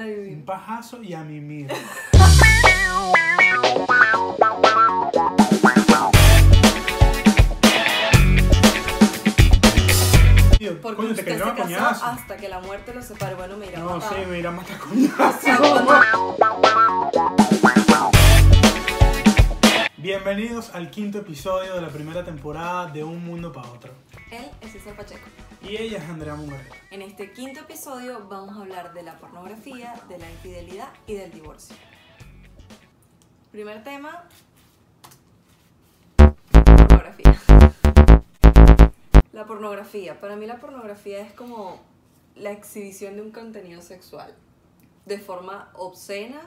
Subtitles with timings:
[0.00, 1.66] Un pajazo y a mimir.
[10.82, 12.04] Porque coño, te usted se a casó coñazo.
[12.04, 13.34] hasta que la muerte lo separe.
[13.34, 14.14] Bueno, mira, No, matado.
[14.16, 15.38] sí, me irá a matar coñazo.
[19.96, 23.92] Bienvenidos al quinto episodio de la primera temporada de Un Mundo para Otro.
[24.30, 25.26] Él es César Pacheco.
[25.62, 26.76] Y ella es Andrea Mugareta.
[26.90, 31.32] En este quinto episodio vamos a hablar de la pornografía, de la infidelidad y del
[31.32, 31.74] divorcio.
[33.50, 34.24] Primer tema,
[36.52, 37.40] pornografía.
[39.32, 40.20] La pornografía.
[40.20, 41.80] Para mí la pornografía es como
[42.36, 44.34] la exhibición de un contenido sexual
[45.06, 46.40] de forma obscena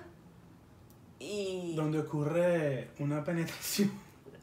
[1.20, 1.76] y...
[1.76, 3.92] Donde ocurre una penetración.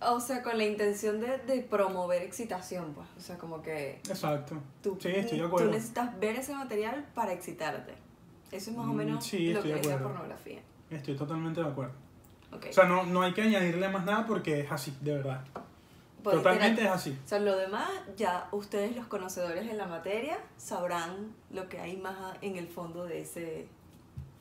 [0.00, 3.08] O sea, con la intención de, de promover excitación, pues.
[3.16, 4.56] O sea, como que Exacto.
[4.82, 5.70] tú, Sí, estoy de tú acuerdo.
[5.72, 7.94] necesitas ver ese material para excitarte.
[8.52, 10.60] Eso es más o Mm, menos sí, lo que es la pornografía.
[10.90, 11.94] Estoy totalmente de acuerdo.
[12.52, 12.66] Ok.
[12.70, 15.44] O sea, no, no hay que añadirle más nada porque es así, de verdad.
[16.22, 17.18] Puedes Totalmente tener- es así.
[17.24, 21.96] O sea, lo demás, ya ustedes los conocedores de la materia sabrán lo que hay
[21.96, 23.66] más en el fondo de ese,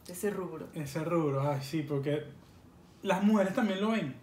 [0.05, 0.67] de ese rubro.
[0.73, 2.25] Ese rubro, ay, sí, porque
[3.01, 4.15] las mujeres también lo ven.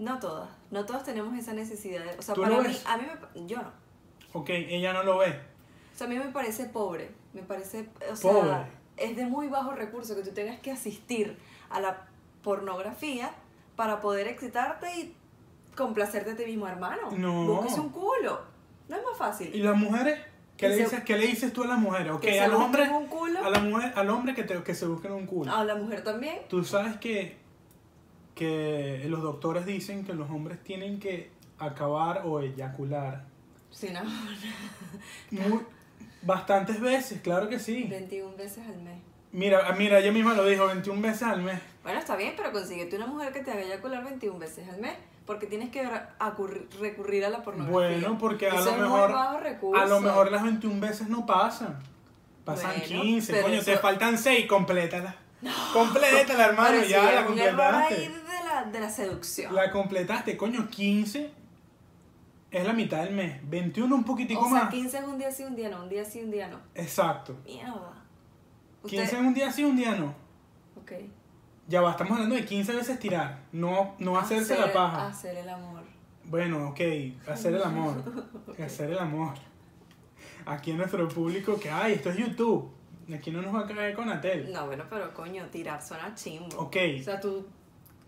[0.00, 2.02] No todas, no todas tenemos esa necesidad.
[2.18, 2.82] o sea, ¿Tú para lo mí, ves?
[2.86, 3.70] a mí me, yo no.
[4.32, 5.28] Ok, ella no lo ve.
[5.94, 9.72] O sea, a mí me parece pobre, me parece, o sea, es de muy bajo
[9.72, 11.36] recurso que tú tengas que asistir
[11.68, 12.06] a la
[12.42, 13.30] pornografía
[13.76, 15.14] para poder excitarte y
[15.76, 17.10] complacerte a ti mismo, hermano.
[17.16, 17.44] No.
[17.44, 18.40] Búsquese un culo.
[18.88, 19.54] No es más fácil.
[19.54, 20.18] ¿Y las mujeres?
[20.56, 22.10] ¿Qué, le se- dices, ¿Qué le dices tú a las mujeres?
[22.12, 23.44] Ok, que se a los busquen hombres, un culo.
[23.44, 25.52] a la mujer, al hombre que, te, que se busquen un culo.
[25.54, 26.40] A la mujer también.
[26.48, 27.38] Tú sabes que,
[28.40, 33.24] que los doctores dicen que los hombres tienen que acabar o eyacular
[33.70, 34.12] Sin amor.
[35.30, 35.60] muy-
[36.22, 37.84] bastantes veces, claro que sí.
[37.84, 38.98] 21 veces al mes.
[39.32, 41.60] Mira, mira, ella misma lo dijo, 21 veces al mes.
[41.82, 44.94] Bueno, está bien, pero consíguete una mujer que te haga eyacular 21 veces al mes.
[45.26, 45.88] Porque tienes que
[46.80, 47.72] recurrir a la pornografía.
[48.00, 49.12] Bueno, porque a Eso lo mejor
[49.76, 51.78] a lo mejor las 21 veces no pasan.
[52.44, 54.46] Pasan Bueno, 15, pero coño, te eso- faltan 6,
[55.40, 55.72] complétala.
[55.72, 57.94] Complétala, hermano, Pero sí, ya la error ahí completaste.
[58.08, 59.54] de la, de la seducción.
[59.54, 61.30] La completaste, coño, 15
[62.50, 63.40] es la mitad del mes.
[63.48, 64.70] 21 un poquitico o sea, más.
[64.70, 65.82] 15 es un día sí, un día no.
[65.82, 66.58] Un día sí, un día no.
[66.74, 67.36] Exacto.
[67.44, 67.92] Mierda.
[68.86, 70.14] 15 Usted- es un día sí, un día no.
[70.80, 70.92] Ok.
[71.68, 75.06] Ya va, estamos hablando de 15 veces tirar, no, no hacerse Hacer- la paja.
[75.06, 75.82] Hacer el amor.
[76.24, 76.80] Bueno, ok,
[77.28, 78.02] hacer el amor.
[78.64, 79.34] Hacer el amor.
[80.46, 82.70] Aquí en nuestro público, que ay, esto es YouTube.
[83.14, 84.52] Aquí no nos va a caer con Atel.
[84.52, 86.56] No, bueno, pero coño, tirar suena chimbo.
[86.56, 86.76] Ok.
[87.00, 87.46] O sea, tú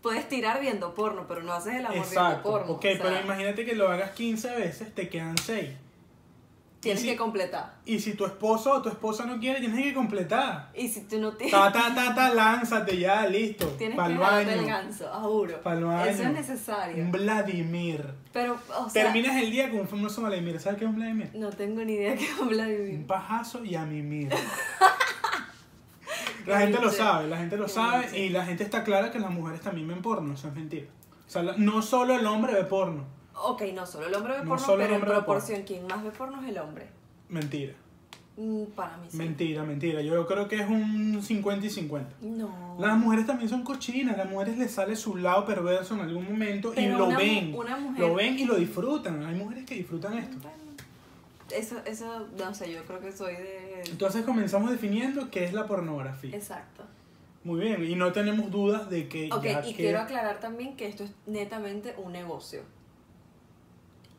[0.01, 2.73] puedes tirar viendo porno, pero no haces el amor viendo porno.
[2.73, 5.69] Ok, o sea, pero imagínate que lo hagas 15 veces, te quedan 6.
[6.83, 7.73] Tienes si- que completar.
[7.85, 10.69] Y si tu esposo o tu esposa no quiere, tienes que completar.
[10.75, 13.65] Y si tú no tienes, Ta, ta, ta, ta, lánzate ya, listo.
[13.77, 15.59] tienes Pa'l que darte el ganso, juro.
[16.05, 17.03] Eso es necesario.
[17.03, 18.05] Un Vladimir.
[18.31, 20.59] Pero, o sea, Terminas el día con un famoso Vladimir.
[20.59, 21.31] ¿Sabes qué es un Vladimir?
[21.33, 22.41] no tengo ni idea qué de
[22.91, 23.05] Un mí.
[23.05, 24.29] pajazo y a mimir.
[26.45, 29.31] La gente lo sabe, la gente lo sabe y la gente está clara que las
[29.31, 30.87] mujeres también ven porno, eso es mentira.
[31.25, 33.05] O sea, no solo el hombre ve porno,
[33.35, 35.61] Ok, no solo el hombre ve No porno, solo el pero en hombre ve proporción,
[35.63, 36.87] quien más ve porno es el hombre.
[37.29, 37.73] mentira.
[38.35, 39.17] Mm, Para mí sí.
[39.17, 40.01] Mentira, mentira.
[40.01, 42.15] Yo creo que es un 50 y 50.
[42.21, 42.77] No.
[42.79, 46.73] Las mujeres también son cochinas, las mujeres les sale su lado perverso en algún momento
[46.75, 47.53] y lo una mu- ven.
[47.55, 49.23] una mujer- Lo ven y lo disfrutan.
[49.23, 50.37] Hay mujeres que disfrutan esto.
[50.41, 50.57] Bueno,
[51.55, 53.83] eso, eso, no sé, yo creo que soy de...
[53.85, 56.35] Entonces comenzamos definiendo qué es la pornografía.
[56.35, 56.83] Exacto.
[57.43, 60.75] Muy bien, y no tenemos dudas de que Ok, ya y que- quiero aclarar también
[60.75, 62.61] que esto es netamente un negocio.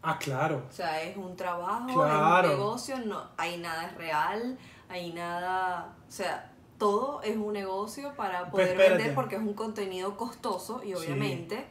[0.04, 0.62] Ah, claro.
[0.68, 2.48] O sea, es un trabajo, Claro.
[2.48, 8.12] es un negocio, no, ahí nada real, ahí nada, o sea, todo es un negocio
[8.14, 10.94] para Pues poder vender porque es un contenido costoso y Sí.
[10.94, 11.64] obviamente,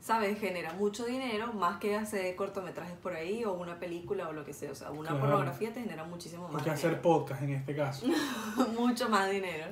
[0.00, 0.38] ¿sabes?
[0.38, 4.52] Genera mucho dinero más que hacer cortometrajes por ahí o una película o lo que
[4.52, 4.70] sea.
[4.70, 5.20] O sea, una Claro.
[5.20, 7.02] pornografía te genera muchísimo Hay más que hacer dinero.
[7.02, 8.06] podcast en este caso.
[8.78, 9.66] mucho más dinero.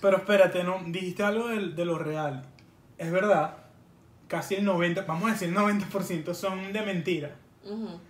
[0.00, 2.44] Pero espérate, no, dijiste algo de, de lo real.
[2.98, 3.56] Es verdad,
[4.34, 7.30] casi el 90, vamos a decir el 90% son de mentira.
[7.64, 8.00] Ujú.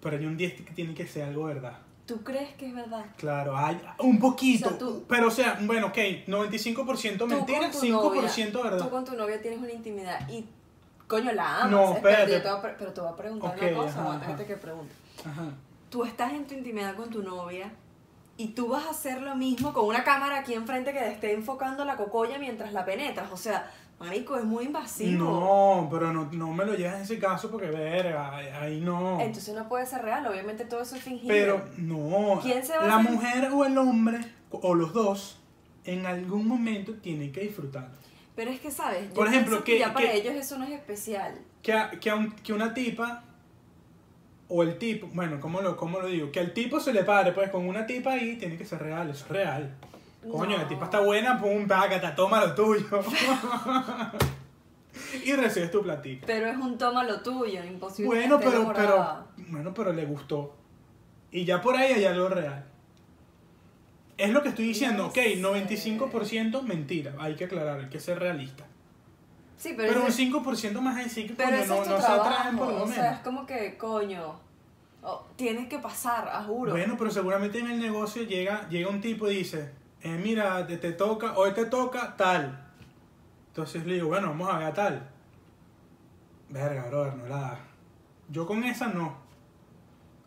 [0.00, 1.78] Pero hay un 10 que tiene que ser algo verdad.
[2.06, 3.04] ¿Tú crees que es verdad?
[3.16, 4.66] Claro, hay un poquito.
[4.66, 8.70] O sea, tú- pero o sea, bueno, ok, 95% Tú mentira, con tu 5% novia-
[8.70, 8.84] verdad.
[8.84, 10.46] Tú con tu novia tienes una intimidad y,
[11.06, 11.70] coño, la amas.
[11.70, 14.44] No, espérate, te pre- pero te voy a preguntar Ok, una cosa, ajá, ajá.
[14.44, 14.94] que pregunte.
[15.24, 15.44] Ajá.
[15.90, 17.70] Tú estás en tu intimidad con tu novia
[18.38, 21.32] y tú vas a hacer lo mismo con una cámara aquí enfrente que te esté
[21.34, 23.30] enfocando la cocolla mientras la penetras.
[23.32, 25.24] O sea, marico, es muy invasivo.
[25.24, 29.20] No, pero no, no me lo lleves en ese caso porque, verga, ahí- no.
[29.20, 31.28] Entonces no puede ser real, obviamente todo eso es fingido.
[31.28, 33.12] Pero no, ¿Quién se va a la hacer?
[33.12, 34.18] mujer o el hombre,
[34.50, 35.38] o los dos,
[35.84, 37.96] en algún momento tiene que disfrutarlo.
[38.36, 39.08] Pero es que, ¿sabes?
[39.08, 41.34] Yo Por ejemplo, que que- ya para que- ellos eso no es especial.
[41.62, 43.24] Que, a- que, a un- que una tipa,
[44.50, 46.30] o el tipo, bueno, ¿cómo lo, ¿cómo lo digo?
[46.32, 49.10] Que al tipo se le pare, pues con una tipa ahí tiene que ser real,
[49.10, 49.74] eso es real.
[50.30, 50.62] Coño, No.
[50.62, 52.86] la tipa está buena, pum, págata, toma lo tuyo.
[55.24, 56.26] y recibes tu platica.
[56.26, 58.06] Pero es un toma lo tuyo, imposible.
[58.08, 60.54] Bueno, pero, pero, bueno, pero le gustó.
[61.30, 62.64] Y ya por ahí hay algo real.
[64.16, 65.36] Es lo que estoy diciendo, No ok, sé.
[65.40, 68.64] 95% mentira, hay que aclarar, hay que ser realista.
[69.56, 72.02] Sí, pero, Pero, un ese- 5% más decir que pero coño, no, es no se
[72.02, 72.22] trabajo.
[72.30, 72.94] atraen por lo o menos.
[72.94, 74.40] sea, es como que, coño,
[75.02, 76.72] oh, tienes que pasar, a juro.
[76.72, 79.70] Bueno, pero seguramente en el negocio llega, llega un tipo y dice,
[80.02, 82.66] eh, mira, te, te toca, hoy te toca tal.
[83.48, 85.08] Entonces le digo, bueno, vamos a ver a tal.
[86.50, 87.58] Verga, brother, no la.
[88.28, 89.16] Yo con esa no.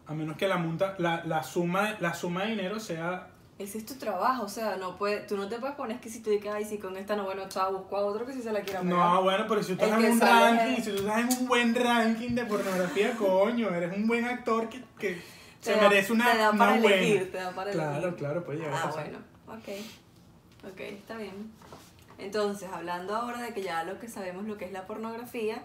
[0.08, 3.28] A menos que la, monta, la, la, suma, la suma de dinero sea...
[3.60, 6.22] Ese es tu trabajo, o sea, no puede, tú no te puedes poner que si
[6.22, 8.52] tú dices, ay, si con esta no, bueno, chao, busco a otro que sí se
[8.52, 8.96] la quiera pegar.
[8.98, 11.48] No, bueno, pero si tú estás que en un ranking, si tú estás en un
[11.48, 15.22] buen ranking de pornografía, coño, eres un buen actor que, que
[15.60, 16.96] se merece una, te da una para buena.
[16.98, 18.16] elegir, te da para Claro, elegir.
[18.16, 19.04] claro, puede llegar a Ah, pasar.
[19.04, 19.20] bueno,
[19.54, 20.70] ok.
[20.72, 21.52] Ok, está bien.
[22.18, 25.64] Entonces, hablando ahora de que ya lo que sabemos lo que es la pornografía,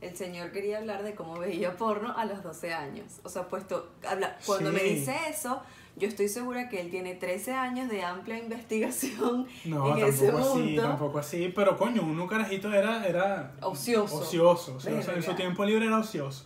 [0.00, 3.18] el señor quería hablar de cómo veía porno a los 12 años.
[3.24, 4.94] O sea, puesto, habla, cuando me Sí.
[4.94, 5.60] dice eso,
[5.96, 10.52] yo estoy segura que él tiene 13 años de amplia investigación No, en ese tampoco
[10.52, 10.82] así, mundo.
[10.82, 14.18] tampoco así, pero coño, uno carajito era, era Ocioso.
[14.18, 16.44] ocioso, o sea, en su tiempo libre era ocioso.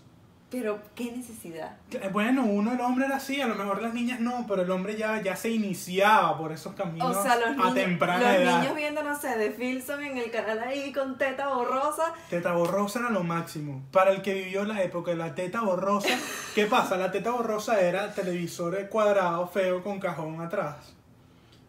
[0.52, 1.76] Pero, ¿qué necesidad?
[1.90, 4.70] Eh, Bueno, uno, el hombre era así, a lo mejor las niñas no, pero el
[4.70, 8.42] hombre ya, ya se iniciaba por esos caminos O sea, los a niños, temprana los
[8.42, 8.60] edad.
[8.60, 12.12] niños viendo, no sé, de Filson en el canal ahí con teta borrosa.
[12.28, 13.82] Teta borrosa era lo máximo.
[13.90, 16.10] Para el que vivió la época de la teta borrosa,
[16.54, 16.98] ¿qué pasa?
[16.98, 20.94] La teta borrosa era televisor cuadrado, feo, con cajón atrás.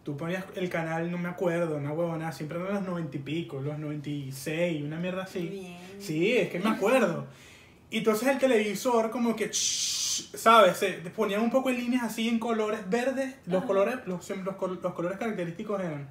[0.04, 3.62] Tú ponías el canal, no me acuerdo, una huevona, siempre eran los noventa y pico,
[3.62, 5.48] los 96, una mierda así.
[5.48, 5.78] Bien.
[6.02, 7.28] Sí, es que me acuerdo.
[7.94, 10.78] Y entonces el televisor como que, ¿sabes?
[10.78, 13.36] Se ponían un poco en líneas así en colores verdes.
[13.46, 13.68] Los Ajá.
[13.68, 16.08] colores, los, los col- los colores característicos eran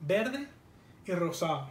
[0.00, 0.48] verde
[1.04, 1.68] y rosado.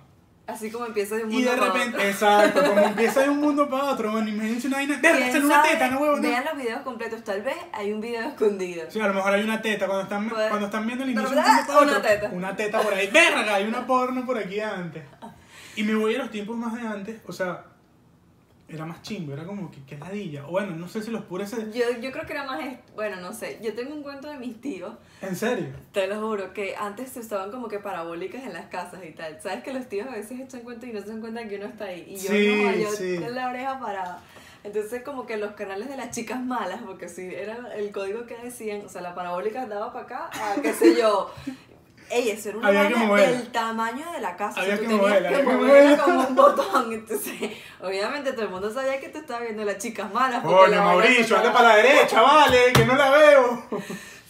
[0.47, 2.09] Así como empieza de un mundo Y de para repente, otro.
[2.09, 5.45] exacto, como empieza de un mundo para otro, bueno, imagínense una vaina, verga, ¿Quién sale
[5.45, 6.21] una teta, no huevo.
[6.21, 8.85] Vean los videos completos, tal vez hay un video escondido.
[8.91, 11.37] Sí, a lo mejor hay una teta, cuando están, cuando están viendo el inicio de
[11.37, 12.29] un mundo para Una otro, teta.
[12.31, 15.01] una teta por ahí, verga, hay una porno por aquí antes.
[15.75, 17.63] Y me voy a los tiempos más de antes, o sea,
[18.67, 20.45] era más chingo, era como que, que ladilla.
[20.47, 21.71] O bueno, no sé si los puros se...
[21.71, 22.59] Yo, yo creo que era más,
[22.95, 25.67] bueno, no sé, yo tengo un cuento de mis tíos, En serio.
[25.91, 29.39] te lo juro, que antes se usaban como que parabólicas en las casas y tal.
[29.41, 31.65] Sabes que los tíos a veces echan cuenta y no se dan cuenta que uno
[31.67, 32.05] está ahí.
[32.07, 33.17] Y yo Sí, no, yo sí.
[33.33, 34.19] la oreja parada.
[34.63, 38.35] Entonces como que los canales de las chicas malas, porque si era el código que
[38.37, 41.29] decían, o sea, la parabólica daba para acá, a qué sé yo.
[42.09, 44.61] Ey, eso era una Había vaina del tamaño de la casa.
[44.61, 46.93] Había que moverla, que había que moverla como un botón.
[46.93, 47.33] Entonces,
[47.81, 50.43] obviamente todo el mundo sabía que tú estabas viendo las chicas malas.
[50.43, 53.63] Coño, Mauricio, anda para la derecha, vale, que no la veo.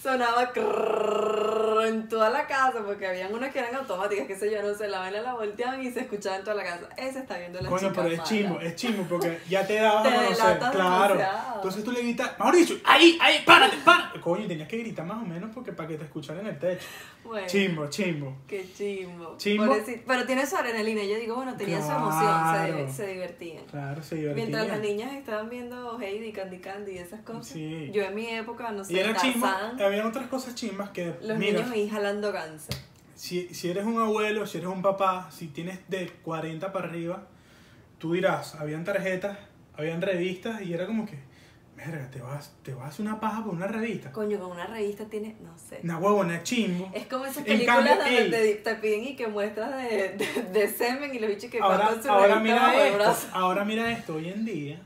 [0.05, 4.61] sonaba crrrr en toda la casa porque habían unas que eran automáticas, que sé yo,
[4.61, 6.87] no sé, la vaina la volteaban y se escuchaba en toda la casa.
[6.95, 8.29] Ese está viendo la Coño, chica pero es mala.
[8.29, 10.35] chimbo, es chimbo porque ya te dabas Te a conocer.
[10.59, 11.15] Claro.
[11.15, 11.55] demasiado.
[11.55, 13.94] Entonces tú le gritas, Mauricio, ahí, ahí, párate, párate.
[14.25, 16.57] Coño, y tenías que gritar más o menos porque para que te escucharan en el
[16.59, 16.87] techo.
[17.23, 18.35] Bueno, Chimbo, chimbo.
[18.47, 19.35] Qué chimbo.
[19.37, 19.67] Chimbo.
[19.67, 20.01] Pobrecito.
[20.07, 21.03] Pero tiene su adrenalina.
[21.03, 22.91] Yo digo, bueno, tenía su emoción, se, Claro.
[22.91, 23.65] se divertían.
[23.65, 24.43] Claro, se divertía.
[24.43, 27.45] Mientras las niñas estaban viendo Heidi, Candy Candy y esas cosas.
[27.45, 27.91] Sí.
[27.93, 31.13] Yo en mi época, no sé, Y era chimbo, Tarzán, había otras cosas chimbas que,
[31.21, 32.69] los mira, niños ahí jalando ganso.
[33.13, 37.27] si, si eres un abuelo, si eres un papá, si tienes de 40 para arriba,
[37.99, 39.37] tú dirás, habían tarjetas,
[39.77, 41.19] habían revistas y era como que,
[41.75, 44.11] verga, te vas, te vas una paja por una revista.
[44.11, 45.79] Coño, con una revista tiene, no sé.
[45.83, 46.89] Una huevona chimbo.
[46.93, 50.67] Es como esas películas cambio, donde te, te piden y que muestras de, de, de
[50.69, 53.27] semen y los bichos que Ahora, su ahora mira esto, brazo.
[53.33, 54.79] ahora mira esto, hoy en día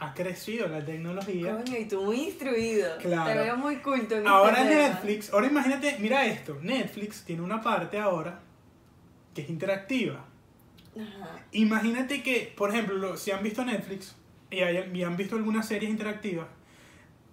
[0.00, 1.56] ha crecido la tecnología.
[1.56, 2.98] Coño, y tú muy instruido.
[2.98, 3.32] Claro.
[3.32, 4.88] Te veo muy culto en Ahora este tema.
[4.88, 8.40] Netflix, ahora imagínate, mira esto, Netflix tiene una parte ahora
[9.34, 10.24] que es interactiva.
[10.96, 11.40] Ajá.
[11.52, 14.14] Imagínate que, por ejemplo, lo- si han visto Netflix
[14.50, 16.46] y, hayan- y han visto algunas series interactivas,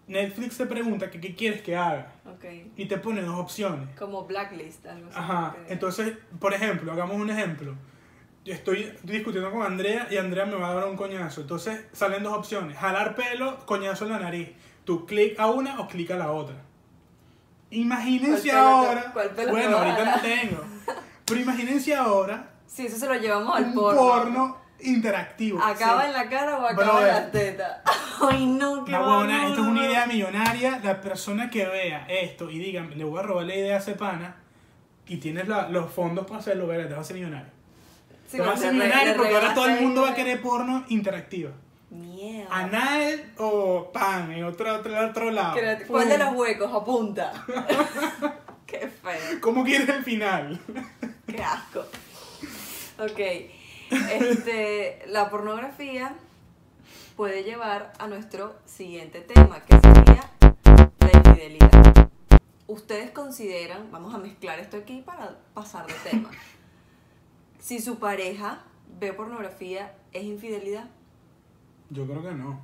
[0.07, 2.45] Netflix te pregunta que qué quieres que haga Ok.
[2.75, 3.89] y te pone dos opciones.
[3.97, 5.17] Como Blacklist, algo así.
[5.17, 5.65] Ajá, Ok.
[5.69, 7.75] entonces, por ejemplo, hagamos un ejemplo.
[8.43, 11.41] Yo estoy discutiendo con Andrea y Andrea me va a dar un coñazo.
[11.41, 14.49] Entonces salen dos opciones: jalar pelo, coñazo en la nariz.
[14.83, 16.55] Tú clic a una o clic a la otra.
[17.71, 19.13] Imagínense ¿Cuál pelo te- ahora.
[19.13, 20.63] cuál pelo bueno, ahorita no tengo.
[21.25, 23.99] Pero imagínense ahora Sí, eso se lo llevamos al un porno.
[23.99, 25.61] porno, interactivo.
[25.61, 26.07] ¿Acaba Sí.
[26.07, 27.07] en la cara o acaba Brother.
[27.07, 27.77] en las tetas?
[28.21, 30.79] Ay, no, qué No, huevona, esto es una idea millonaria.
[30.83, 33.93] La persona que vea esto y diga, le voy a robar la idea a ese
[33.93, 34.35] pana,
[35.07, 37.51] y tienes la- los fondos para hacerlo, verga, te vas a ser millonario.
[38.27, 40.83] Sí, te vas a ser millonario porque ahora todo el mundo va a querer porno
[40.89, 41.51] interactiva.
[41.91, 42.53] Mierda.
[42.53, 45.55] Anal o pan, en otro, otro, otro lado.
[45.87, 46.73] ¿Cuál de los huecos?
[46.73, 47.31] Apunta.
[48.65, 49.39] Qué feo.
[49.41, 50.59] ¿Cómo quieres el final?
[51.27, 51.85] Qué asco.
[52.97, 53.19] Ok.
[53.91, 56.15] Este, la pornografía
[57.15, 60.29] puede llevar a nuestro siguiente tema, que sería
[60.99, 62.09] la infidelidad.
[62.67, 66.29] Ustedes consideran, vamos a mezclar esto aquí para pasar de tema.
[67.59, 68.63] Si su pareja
[68.99, 70.85] ve pornografía, ¿es infidelidad?
[71.89, 72.59] Yo creo que no.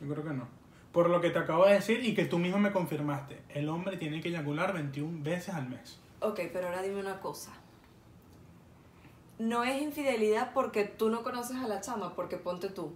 [0.00, 0.48] Yo creo que no.
[0.92, 3.96] Por lo que te acabo de decir y que tú mismo me confirmaste, el hombre
[3.96, 5.98] tiene que eyacular 21 veces al mes.
[6.20, 7.50] Ok, pero ahora dime una cosa.
[9.38, 12.92] No es infidelidad porque tú no conoces a la chama, porque ponte tú.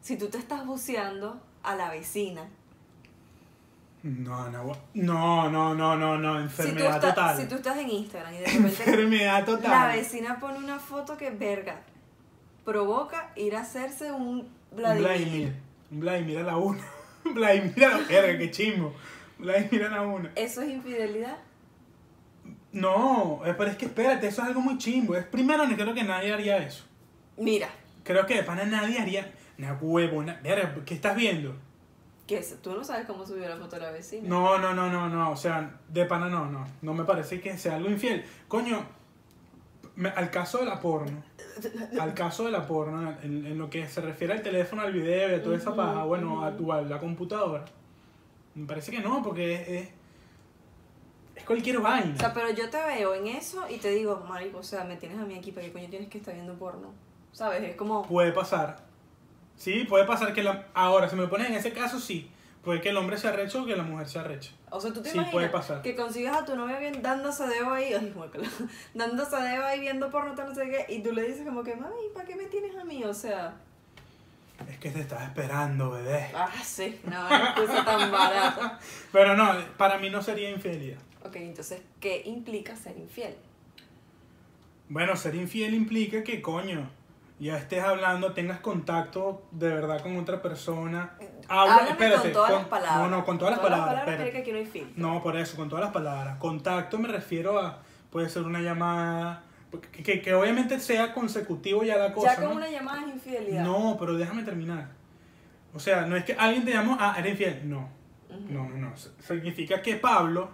[0.00, 2.48] Si tú te estás buceando a la vecina,
[4.02, 4.62] No, no,
[4.94, 7.36] no, no, no, no, no, si tú, enfermedad total.
[7.36, 9.70] si tú estás en Instagram y de repente Enfermedad total.
[9.70, 11.80] la vecina pone una foto que, verga,
[12.64, 15.02] provoca ir a hacerse un Vladimir.
[15.08, 15.56] Vladimir.
[15.90, 16.82] Un Vladimir a la una.
[17.24, 18.94] Un Vladimir a la verga, qué chimbo.
[19.38, 20.30] Vladimir a la una.
[20.36, 21.36] ¿Eso es infidelidad?
[22.72, 25.16] No, eh, pero es que espérate, eso es algo muy chimbo.
[25.16, 26.84] Es primero, no creo que nadie haría eso.
[27.36, 27.68] Mira,
[28.04, 29.30] Creo que de pana nadie haría.
[29.58, 30.34] Una huevo, una.
[30.42, 31.54] Verga, ¿qué estás viendo?
[32.26, 34.28] que es- tú no sabes cómo subió la foto de la vecina.
[34.28, 35.30] No, no, no, no, no.
[35.30, 36.66] O sea, de pana no, no.
[36.82, 38.22] No me parece que sea algo infiel.
[38.48, 38.82] Coño,
[39.96, 41.22] me- al caso de la porno.
[42.00, 45.30] Al caso de la porno, en, en lo que se refiere al teléfono, al video
[45.30, 47.64] y a toda esa paja, bueno, a tu a la computadora.
[48.54, 49.88] Me parece que no, porque es, es
[51.48, 52.14] cualquier vaina.
[52.14, 54.94] O sea, pero yo te veo en eso y te digo, marico, o sea, me
[54.96, 56.92] tienes a mí aquí, ¿para qué coño tienes que estar viendo porno?
[57.32, 57.62] ¿Sabes?
[57.64, 58.06] Es como...
[58.06, 58.84] Puede pasar.
[59.56, 60.66] Sí, puede pasar que la...
[60.74, 62.30] Ahora, si me pones en ese caso, sí.
[62.62, 64.52] Puede que el hombre se arreche o que la mujer se arreche.
[64.70, 65.80] O sea, tú te Sí, imaginas puede pasar.
[65.82, 68.12] que consigas a tu novia bien, dándose dedo ahí, ay,
[68.94, 71.94] dándose ahí viendo porno, tal, no sé qué, y tú le dices como que, mami,
[72.14, 73.02] ¿para qué me tienes a mí?
[73.04, 73.54] O sea,
[74.68, 76.30] Es que te estás esperando, bebé.
[76.34, 78.78] ah, sí, no, es cosa tan barata.
[79.12, 80.98] Pero no, para mí no sería infidelidad.
[81.24, 83.34] Ok, entonces, ¿qué implica ser infiel?
[84.88, 86.88] Bueno, ser infiel implica que, coño,
[87.38, 91.14] ya estés hablando, tengas contacto de verdad con otra persona.
[91.48, 92.22] Habla, Háblame espérate.
[92.22, 92.98] con todas con- las palabras.
[92.98, 94.02] No, no, con todas las palabras.
[94.04, 94.32] pero espérate.
[94.32, 94.92] que aquí no hay.
[94.96, 96.36] No, por eso, con todas las palabras.
[96.38, 99.42] Contacto me refiero a, puede ser una llamada,
[99.92, 102.34] que, que, que obviamente sea consecutivo ya la cosa.
[102.34, 102.56] ya con ¿no?
[102.56, 103.62] una llamada es infidelidad.
[103.64, 104.88] No, pero déjame terminar.
[105.74, 107.68] O sea, no es que alguien te llamó, ah, eres infiel.
[107.68, 107.88] No,
[108.48, 108.92] no, no, no.
[108.96, 110.50] Significa que Pablo,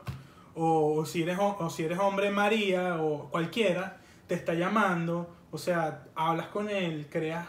[0.54, 6.04] o, si eres, o si eres hombre María, o cualquiera, te está llamando, o sea,
[6.14, 7.46] hablas con él, creas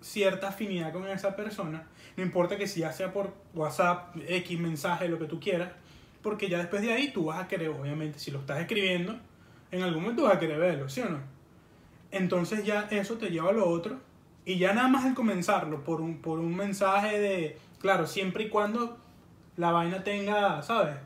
[0.00, 5.18] cierta afinidad con esa persona, no importa que si sea por WhatsApp, X mensaje, lo
[5.18, 5.70] que tú quieras,
[6.22, 9.18] porque ya después de ahí tú vas a querer, obviamente, si lo estás escribiendo,
[9.70, 11.20] en algún momento vas a querer verlo, ¿sí o no?
[12.10, 13.98] Entonces ya eso te lleva a lo otro,
[14.44, 18.48] y ya nada más el comenzarlo por un, por un mensaje de, claro, siempre y
[18.50, 18.98] cuando
[19.56, 20.96] la vaina tenga, ¿sabes?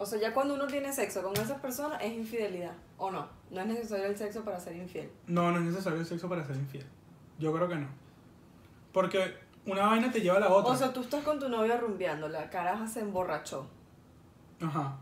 [0.00, 2.72] O sea, ya cuando uno tiene sexo con esas personas es infidelidad.
[2.96, 3.28] ¿O no?
[3.50, 5.10] No es necesario el sexo para ser infiel.
[5.26, 6.86] No, no es necesario el sexo para ser infiel.
[7.38, 7.86] Yo creo que no.
[8.94, 9.34] Porque
[9.66, 10.72] una vaina te lleva a la otra.
[10.72, 13.66] O sea, tú estás con tu novia rumbeando, la caraja se emborrachó
[14.62, 14.96] Ajá.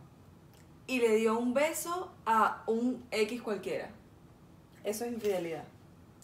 [0.89, 3.91] y le dio un beso a un X cualquiera.
[4.83, 5.63] Eso es infidelidad.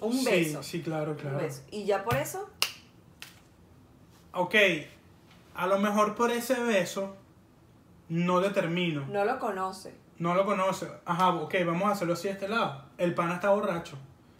[0.01, 0.65] Un sí, beso.
[0.65, 1.37] Sí, claro, claro.
[1.37, 1.63] Un beso.
[1.71, 2.51] Y ya por eso,
[4.33, 4.57] Ok,
[5.55, 7.15] a lo mejor por ese beso
[8.09, 9.07] no determino.
[9.07, 9.95] no lo conoce.
[10.19, 10.89] No lo conoce.
[11.05, 12.85] Ajá, ok, vamos a hacerlo así de este lado.
[12.99, 13.97] El pana está borracho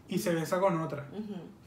[0.09, 1.07] y se besa con otra.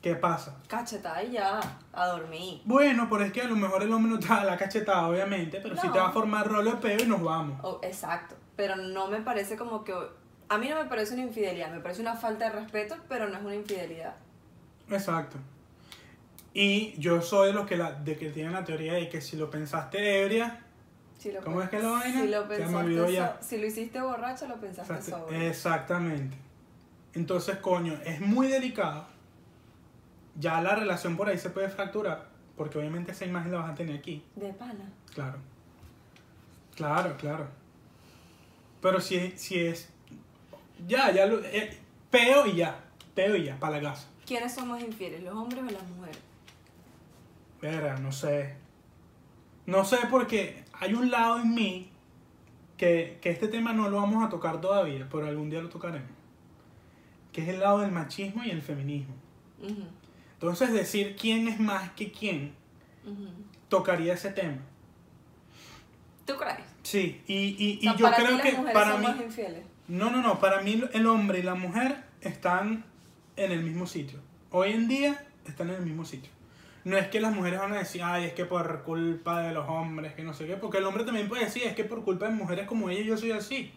[0.02, 0.58] ¿Qué pasa?
[0.68, 1.60] Cachetada y ya,
[1.92, 2.62] a dormir.
[2.64, 5.60] Bueno, pero es que a lo mejor el hombre no te da la cachetada, obviamente,
[5.62, 5.94] pero sí No.
[5.94, 7.60] te va a formar rolo de peo y nos vamos.
[7.64, 8.36] Oh, exacto.
[8.56, 9.94] Pero no me parece como que...
[10.50, 13.38] A mí no me parece una infidelidad, me parece una falta de respeto, pero no
[13.38, 14.16] es una infidelidad.
[14.90, 15.38] Exacto.
[16.54, 19.36] Y yo soy de los que, la, de que tienen la teoría de que si
[19.36, 20.64] lo pensaste ebria,
[21.18, 22.22] Si lo ¿Cómo es que la vaina?
[22.22, 23.38] Si lo, pensaste ya.
[23.42, 25.42] so- si lo hiciste borracho, lo pensaste exact- sobrio.
[25.42, 26.38] exactamente.
[27.14, 29.06] Entonces, coño, es muy delicado.
[30.40, 33.76] Ya la relación por ahí se puede fracturar, porque obviamente esa imagen la vas a
[33.76, 34.24] tener aquí.
[34.36, 34.92] De pana.
[35.14, 35.40] Claro.
[36.76, 37.48] Claro, claro.
[38.82, 39.90] Pero si es, si es
[40.88, 41.76] ya, ya lo, eh,
[42.12, 42.80] peo y ya,
[43.16, 44.08] peo y ya, para la casa.
[44.28, 46.20] ¿Quiénes son más infieles, los hombres o las mujeres?
[47.60, 48.54] Verga, no sé.
[49.66, 51.90] No sé porque hay un lado en mí
[52.78, 56.10] que, que este tema no lo vamos a tocar todavía, pero algún día lo tocaremos.
[57.32, 59.16] Que es el lado del machismo y el feminismo.
[60.34, 62.54] Entonces decir quién es más que quién
[63.70, 64.62] tocaría ese tema.
[66.26, 66.60] ¿Tú crees?
[66.84, 69.08] Sí, y, y, O sea, y yo creo que para son mí...
[69.08, 69.64] más infieles.
[69.88, 70.40] No, no, no.
[70.40, 72.86] Para mí el hombre y la mujer están
[73.36, 74.20] en el mismo sitio.
[74.52, 76.32] Hoy en día están en el mismo sitio.
[76.88, 79.68] No es que las mujeres van a decir, ay, es que por culpa de los
[79.68, 80.56] hombres, que no sé qué.
[80.56, 83.18] Porque el hombre también puede decir, es que por culpa de mujeres como ella yo
[83.18, 83.74] soy así.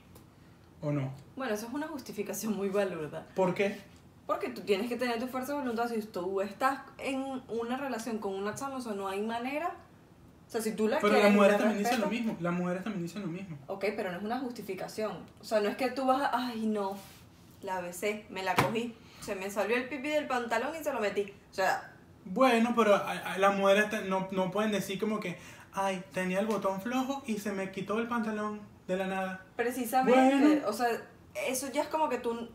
[0.81, 1.13] ¿O no?
[1.35, 3.27] Bueno, eso es una justificación muy valuda.
[3.35, 3.81] ¿Por qué?
[4.29, 5.89] Porque tú tienes que tener tu fuerza de voluntad.
[5.89, 9.75] Si tú estás en una relación con una chama, o sea, no hay manera.
[10.47, 12.37] O sea, si tú la Pero las mujeres también dicen lo mismo.
[12.39, 13.59] Las mujeres también dicen lo mismo.
[13.67, 15.19] Ok, pero no es una justificación.
[15.41, 16.97] O sea, no es que tú vas a, ay, no,
[17.63, 21.01] la besé, me la cogí, se me salió el pipí del pantalón y se lo
[21.01, 21.33] metí.
[21.51, 21.93] O sea,
[22.31, 25.39] Bueno, pero a- a- las mujeres no, no pueden decir como que,
[25.73, 29.45] ay, tenía el botón flojo y se me quitó el pantalón de la nada.
[29.57, 30.69] precisamente, Bueno.
[30.69, 30.89] o sea,
[31.47, 32.49] eso ya es como que tú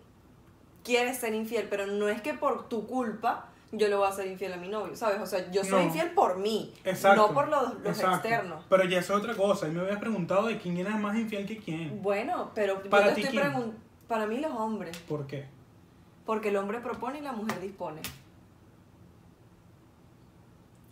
[0.84, 4.28] quieres ser infiel, pero no es que por tu culpa yo le voy a ser
[4.28, 5.20] infiel a mi novio, ¿sabes?
[5.20, 5.88] O sea, yo soy No.
[5.88, 7.28] infiel por mí, Exacto.
[7.28, 8.64] no por los, externos.
[8.70, 9.68] Pero ya es otra cosa.
[9.68, 12.02] Y me habías preguntado de quién era más infiel que quién.
[12.02, 13.74] Bueno, pero Para yo ti, estoy ¿quién?
[14.08, 15.46] para mí los hombres, ¿Por qué?
[16.26, 18.02] porque el hombre propone y la mujer dispone.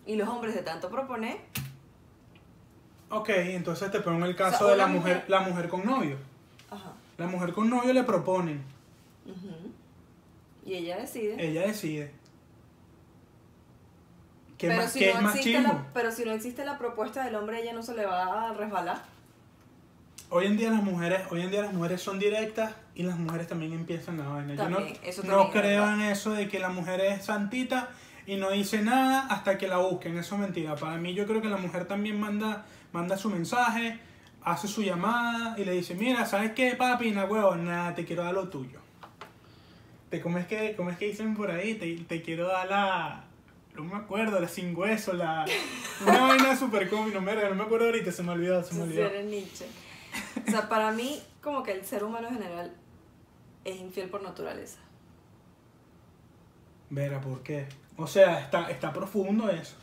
[0.05, 1.37] Y los hombres de tanto proponer,
[3.09, 5.85] Ok, entonces te pongo el caso O sea, de la mujer, mujer- la mujer con
[5.85, 6.17] novio.
[6.71, 6.93] ajá.
[7.17, 8.63] La mujer con novio le proponen.
[9.25, 9.71] ujú,
[10.65, 11.35] Y ella decide.
[11.37, 12.11] Ella decide.
[14.57, 16.77] ¿Qué, pero, más, si qué no es más existe la, pero si no existe la
[16.77, 19.03] propuesta del hombre, ella no se le va a resbalar.
[20.29, 23.47] Hoy en día las mujeres, hoy en día las mujeres son directas y las mujeres
[23.47, 24.55] también empiezan la vaina.
[24.55, 27.89] Yo no, También, eso no también creo en eso de que la mujer es santita
[28.25, 30.17] y no dice nada hasta que la busquen.
[30.17, 30.75] Eso es mentira.
[30.75, 33.99] Para mí yo creo que la mujer también manda, manda su mensaje,
[34.43, 37.11] hace su llamada y le dice, mira, ¿sabes qué, papi?
[37.11, 38.79] No, huevo, nada, te quiero dar lo tuyo.
[40.09, 41.75] Te, ¿cómo, es que, ¿Cómo es que dicen por ahí?
[41.75, 43.23] Te, te quiero dar la...
[43.75, 45.45] No me acuerdo, la sin hueso, la...
[46.05, 48.83] Una vaina súper cómica, no me, no me acuerdo ahorita, se me olvidó, se me
[48.83, 49.09] olvidó.
[50.47, 52.75] O sea, para mí, como que el ser humano en general
[53.65, 54.79] es infiel por naturaleza.
[56.91, 57.65] Vera, ¿por qué?
[57.97, 59.75] O sea, está, está profundo eso.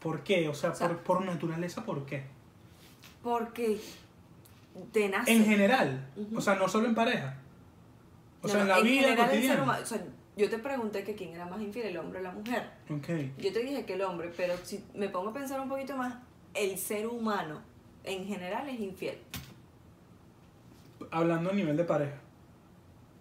[0.00, 0.48] ¿Por qué?
[0.48, 2.22] O sea, O sea, por, por naturaleza, ¿por qué?
[3.22, 3.80] Porque
[4.92, 5.32] te nace.
[5.32, 6.06] En general.
[6.36, 7.36] O sea, no solo en pareja.
[8.42, 9.62] O No, sea, en la vida cotidiana.
[9.62, 10.04] humano- o sea,
[10.36, 12.70] yo te pregunté que quién era más infiel, el hombre o la mujer.
[12.90, 13.08] Ok.
[13.38, 16.14] Yo te dije que el hombre, pero si me pongo a pensar un poquito más,
[16.52, 17.60] el ser humano
[18.04, 19.18] en general es infiel.
[21.10, 22.16] Hablando a nivel de pareja.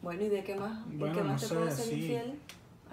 [0.02, 0.80] Bueno, ¿y de qué más?
[0.92, 1.94] ¿Y Bueno, qué más no te puede ser sí.
[1.96, 2.40] infiel?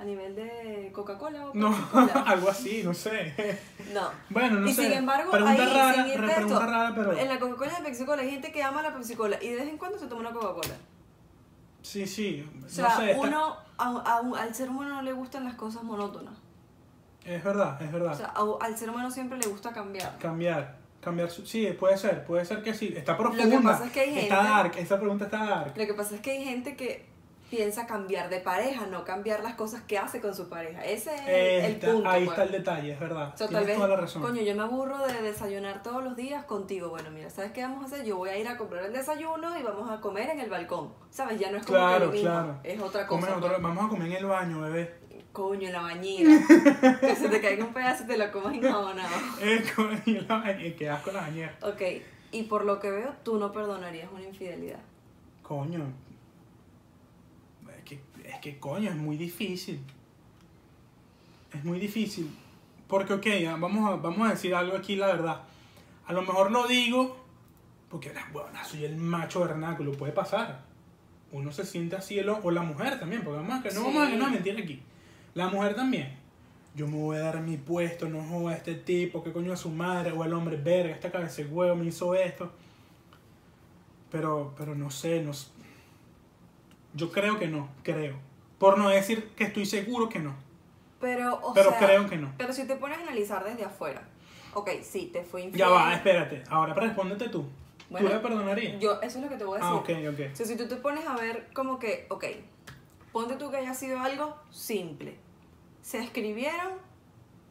[0.01, 2.25] ¿A nivel de Coca-Cola o No, Coca-Cola?
[2.27, 3.35] algo así, no sé.
[3.93, 4.09] No.
[4.31, 4.85] Bueno, no y sé.
[4.85, 7.13] sin embargo, pregunta ahí, rara, sin pregunta esto, rara, pero.
[7.19, 9.57] En la Coca-Cola de Pepsi Cola hay gente que ama la Pepsi Cola y de
[9.57, 10.75] vez en cuando se toma una Coca-Cola.
[11.83, 12.49] Sí, sí.
[12.65, 13.11] O sea, no sé.
[13.13, 16.35] está- uno, a- a al ser humano no le gustan las cosas monótonas.
[17.25, 18.13] Es verdad, es verdad.
[18.13, 20.17] O sea, a- al ser humano siempre le gusta cambiar.
[20.19, 20.79] cambiar.
[21.03, 21.47] Cambiar su...
[21.47, 22.93] Sí, puede ser, puede ser que sí.
[22.97, 23.45] Está profunda.
[23.59, 25.73] que pasa es que hay Está gente- dark, esa pregunta está dark.
[25.77, 27.07] Lo que pasa es que hay gente que
[27.51, 30.85] piensa cambiar de pareja, no cambiar las cosas que hace con su pareja.
[30.85, 32.09] Ese es el- el, Está- punto.
[32.09, 32.39] ahí pues.
[32.39, 33.33] está el detalle, es verdad.
[33.35, 34.23] O sea, tal Tienes vez, toda la razón.
[34.23, 36.89] coño, yo me aburro de desayunar todos los días contigo.
[36.91, 38.07] Bueno, mira, ¿sabes qué vamos a hacer?
[38.07, 40.93] Yo voy a ir a comprar el desayuno y vamos a comer en el balcón.
[41.11, 41.39] ¿Sabes?
[41.41, 42.61] Ya no es como que Claro, lo mismo, claro.
[42.63, 43.37] es otra cosa.
[43.37, 43.63] otro- pues.
[43.63, 44.95] Vamos a comer en el baño, bebé.
[45.33, 46.31] Coño, en la bañera.
[47.01, 49.11] que se te caiga un pedazo y te lo comas enjabonado.
[49.41, 49.63] Eh,
[50.07, 50.77] en la bañera.
[50.77, 51.55] Qué asco la bañera.
[51.63, 51.83] Ok,
[52.33, 54.81] y por lo que veo, tú no perdonarías una infidelidad.
[55.43, 55.85] Coño.
[58.25, 59.81] Es que, coño, es muy difícil.
[61.53, 62.31] Es muy difícil.
[62.89, 65.43] Porque, ok, ya, vamos a, vamos a decir algo aquí, la verdad.
[66.07, 67.21] A lo mejor lo digo
[67.91, 70.63] porque, bueno, soy el macho vernáculo, puede pasar.
[71.33, 74.07] Uno se siente así, el o la mujer también, porque vamos a, que no vamos
[74.07, 74.17] a, Sí.
[74.17, 74.81] no a mentir aquí.
[75.35, 76.17] La mujer también.
[76.77, 79.57] Yo me voy a dar mi puesto, no joda a este tipo, que coño a
[79.57, 82.53] su madre, o el hombre, verga, esta cabeza de huevo me hizo esto.
[84.11, 85.33] Pero, pero no sé, no
[86.95, 88.17] Yo creo que no, creo.
[88.59, 90.35] Por no decir que estoy seguro que no.
[91.01, 92.33] Pero, o Pero sea, creo que no.
[92.37, 94.03] Pero si te pones a analizar desde afuera,
[94.55, 95.59] ok, sí, te fue infiel.
[95.59, 96.43] Ya va, espérate.
[96.49, 97.47] Ahora respóndete tú.
[97.89, 98.79] Bueno, ¿Tú le perdonarías?
[98.79, 99.99] Yo, eso es lo que te voy a decir.
[99.99, 100.33] Ah, ok, ok.
[100.33, 102.25] O sea, si tú te pones a ver como que, ok,
[103.13, 105.17] ponte tú que haya sido algo simple.
[105.83, 106.75] Se escribieron,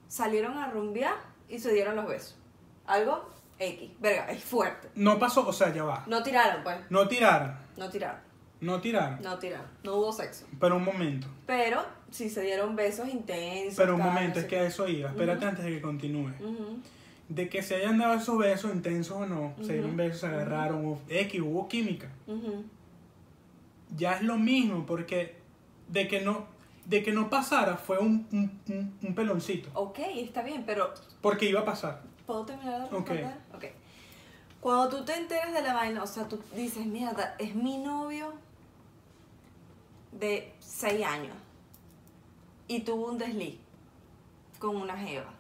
[0.08, 1.16] salieron a rumbear
[1.50, 2.38] y se dieron los besos.
[2.86, 4.90] Algo X, verga, es fuerte.
[4.96, 6.04] No pasó, o sea, ya va.
[6.08, 6.78] No tiraron, pues.
[6.90, 8.22] No tiraron, No tiraron,
[8.62, 9.22] no tiraron.
[9.22, 9.68] no tiraron.
[9.84, 10.46] No hubo sexo.
[10.60, 11.28] Pero un momento.
[11.46, 13.76] Pero sí se dieron besos intensos.
[13.78, 15.10] Pero un momento, es que a eso iba.
[15.10, 16.32] Espérate antes de que continúe.
[17.30, 20.84] De que se hayan dado esos besos intensos o no, se dieron besos, se agarraron,
[20.86, 22.10] hubo X, hubo química.
[23.96, 25.36] Ya es lo mismo, porque
[25.88, 26.46] de que no,
[26.86, 29.70] de que no pasara fue un, un, un- un peloncito.
[29.74, 32.02] Ok, está bien, pero Porque iba a pasar.
[32.26, 33.10] ¿puedo terminar de Ok.
[33.10, 33.38] responder?
[33.56, 33.66] Ok.
[34.62, 38.34] Cuando tú te enteras de la vaina, o sea, tú dices, mierda, es mi novio
[40.20, 41.36] de 6 años
[42.68, 43.56] y tuvo un desliz
[44.60, 45.32] con una jeva.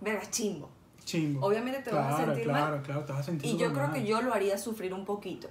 [0.00, 0.68] Verga, chimbo.
[1.04, 1.46] Chimbo.
[1.46, 2.82] Obviamente te vas a sentir claro, mal.
[2.82, 3.92] claro, te vas a sentir Y yo creo mal.
[3.92, 5.48] que yo lo haría sufrir un poquito.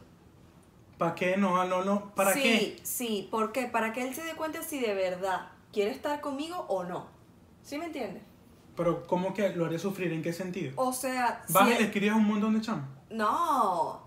[0.98, 1.38] ¿Para qué?
[1.38, 2.14] No, no, no.
[2.16, 2.80] ¿Para sí, qué?
[2.84, 3.66] Sí, ¿por qué?
[3.68, 7.08] Para que él se dé cuenta si de verdad quiere estar conmigo o no.
[7.64, 8.24] ¿Sí me entiendes?
[8.76, 10.12] Pero, ¿cómo que lo haré sufrir?
[10.14, 10.74] ¿En qué sentido?
[10.78, 12.86] O sea, si ¿Vas y él- le escribes un montón de chamos?
[13.10, 14.02] No.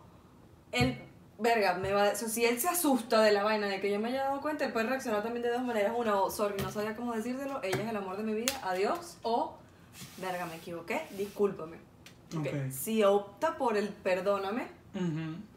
[0.70, 0.98] Él,
[1.42, 3.98] verga, me va, o sea, si él se asusta de la vaina de que yo
[3.98, 5.92] me haya dado cuenta, él puede reaccionar también de dos maneras.
[5.96, 9.18] Una, o sorry, no sabía cómo decírselo, ella es el amor de mi vida, adiós.
[9.22, 9.56] O,
[10.18, 11.76] verga, me equivoqué, discúlpame.
[12.70, 14.66] Si opta por el perdóname,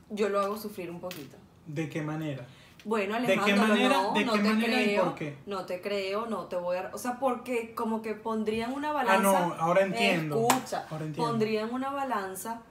[0.09, 1.37] yo lo hago sufrir un poquito.
[1.67, 2.45] ¿De qué manera?
[2.83, 5.37] Bueno, ¿De qué Alejandro, manera- no, de no qué te manera y creo, por qué?
[5.47, 6.91] no te creo, no te voy a...
[6.93, 9.47] O sea, porque como que pondrían una Ah, balanza...
[9.47, 10.47] no, ahora entiendo.
[10.47, 11.31] Escucha, Ahora entiendo.
[11.31, 12.61] pondrían una balanza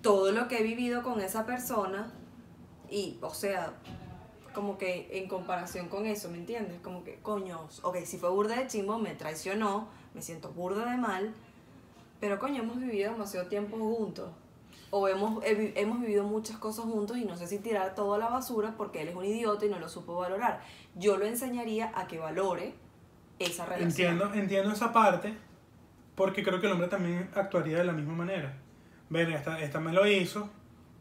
[0.00, 2.10] todo lo que he vivido con esa persona
[2.90, 3.72] y, o sea,
[4.54, 6.80] como que en comparación con eso, ¿me entiendes?
[6.80, 10.96] Como que, coño, ok, si fue burda de chimbo, me traicionó, me siento burda de
[10.96, 11.34] mal,
[12.20, 14.30] pero coño, hemos vivido demasiado tiempo juntos.
[14.90, 18.28] O hemos, hemos vivido muchas cosas juntos y no sé si tirar todo a la
[18.28, 20.60] basura porque él es un idiota y no lo supo valorar.
[20.94, 22.74] Yo lo enseñaría a que valore
[23.40, 23.90] esa relación.
[23.90, 25.36] Entiendo, entiendo esa parte,
[26.14, 28.56] porque creo que el hombre también actuaría de la misma manera.
[29.10, 30.48] Ven, esta, esta me lo hizo,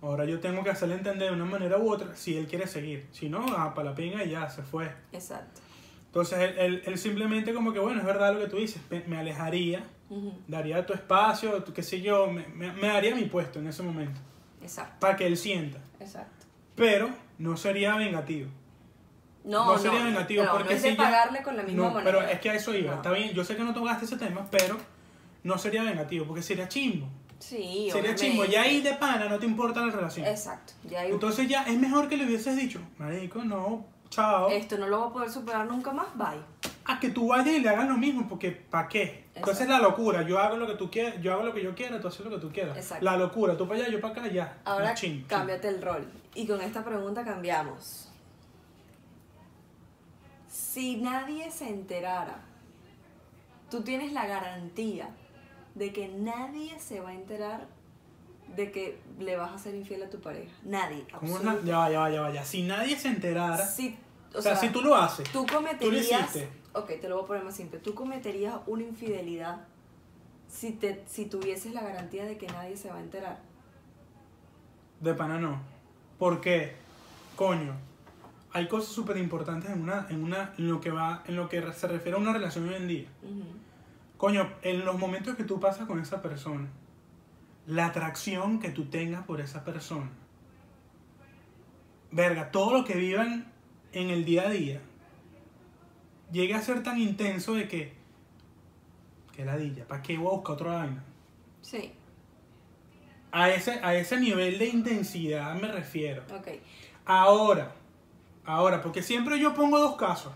[0.04, 3.08] ahora yo tengo que hacerle entender de una manera u otra si él quiere seguir.
[3.12, 4.92] Si no, ah, para la pinga y ya, se fue.
[5.12, 5.62] Exacto.
[6.08, 9.00] Entonces él, él- él simplemente como que, bueno, es verdad lo que tú dices, me,
[9.08, 13.60] me alejaría, Ujú, daría tu espacio, qué sé yo, me, me, me daría mi puesto
[13.60, 14.20] en ese momento,
[14.62, 15.80] Exacto, para que él sienta.
[16.00, 16.46] exacto.
[16.76, 18.50] Pero no sería vengativo.
[19.44, 21.64] No, No no, sería vengativo, no, porque no es de si ya- pagarle con la
[21.64, 22.18] misma No, manera.
[22.20, 22.92] pero es que a eso iba.
[22.92, 22.98] No.
[22.98, 24.78] Está bien, yo sé que no tocaste ese tema, pero
[25.44, 27.08] no sería vengativo, porque sería chimbo.
[27.44, 27.58] Sí,
[27.92, 28.16] sería obviamente.
[28.22, 28.46] chimbo.
[28.46, 30.26] Ya ahí de pana no te importa la relación.
[30.26, 30.74] Exacto.
[30.90, 34.48] Ya hay- Entonces ya es mejor que le hubieses dicho, marico, no, chao.
[34.50, 36.40] Esto no lo voy a poder superar nunca más, bye.
[36.86, 39.26] A que tú vayas y le hagas lo mismo, porque ¿para qué?
[39.36, 42.00] Entonces la locura, yo hago lo que tú quieras, yo hago lo que yo quiera,
[42.00, 42.78] tú haces lo que tú quieras.
[42.78, 43.04] Exacto.
[43.04, 44.58] La locura, tú para allá, yo para acá, ya.
[44.64, 45.26] Ahora No, chin, chin.
[45.28, 46.10] cámbiate el rol.
[46.36, 48.10] Y con esta pregunta cambiamos.
[50.48, 52.40] Si nadie se enterara,
[53.70, 55.10] tú tienes la garantía
[55.76, 57.68] de que nadie se va a enterar
[58.56, 60.52] de que le vas a ser infiel a tu pareja.
[60.64, 61.06] Nadie.
[61.20, 62.44] ¿Cómo la- Ya va, ya va, ya va, ya.
[62.46, 63.98] Si nadie se enterara, Si,
[64.36, 66.04] o, sea, si tú lo haces, tú tú lo cometerías.
[66.36, 66.50] hiciste.
[66.74, 67.80] ok, te lo voy a poner más simple.
[67.80, 69.66] Tú cometerías una infidelidad
[70.48, 73.40] si, te, si tuvieses la garantía de que nadie se va a enterar.
[75.00, 75.60] De pana no.
[76.20, 76.74] ¿Por qué?
[77.36, 77.74] Coño.
[78.52, 81.60] Hay cosas súper importantes en una, en una, en lo que va, en lo que
[81.74, 83.08] se refiere a una relación hoy en día.
[84.24, 86.70] Coño, en los momentos que tú pasas con esa persona,
[87.68, 90.10] la atracción que tú tengas por esa persona.
[92.10, 93.52] Verga, todo lo que vivan
[93.92, 94.80] en el día a día
[96.32, 97.94] llegue a ser tan intenso de que.
[99.34, 101.04] Que ladilla, ¿para qué voy a buscar otra vaina?
[101.62, 101.92] Sí,
[103.34, 106.24] A ese, a ese nivel de intensidad me refiero.
[106.34, 106.48] ok.
[107.04, 107.76] Ahora,
[108.46, 110.32] ahora, porque siempre yo pongo dos casos.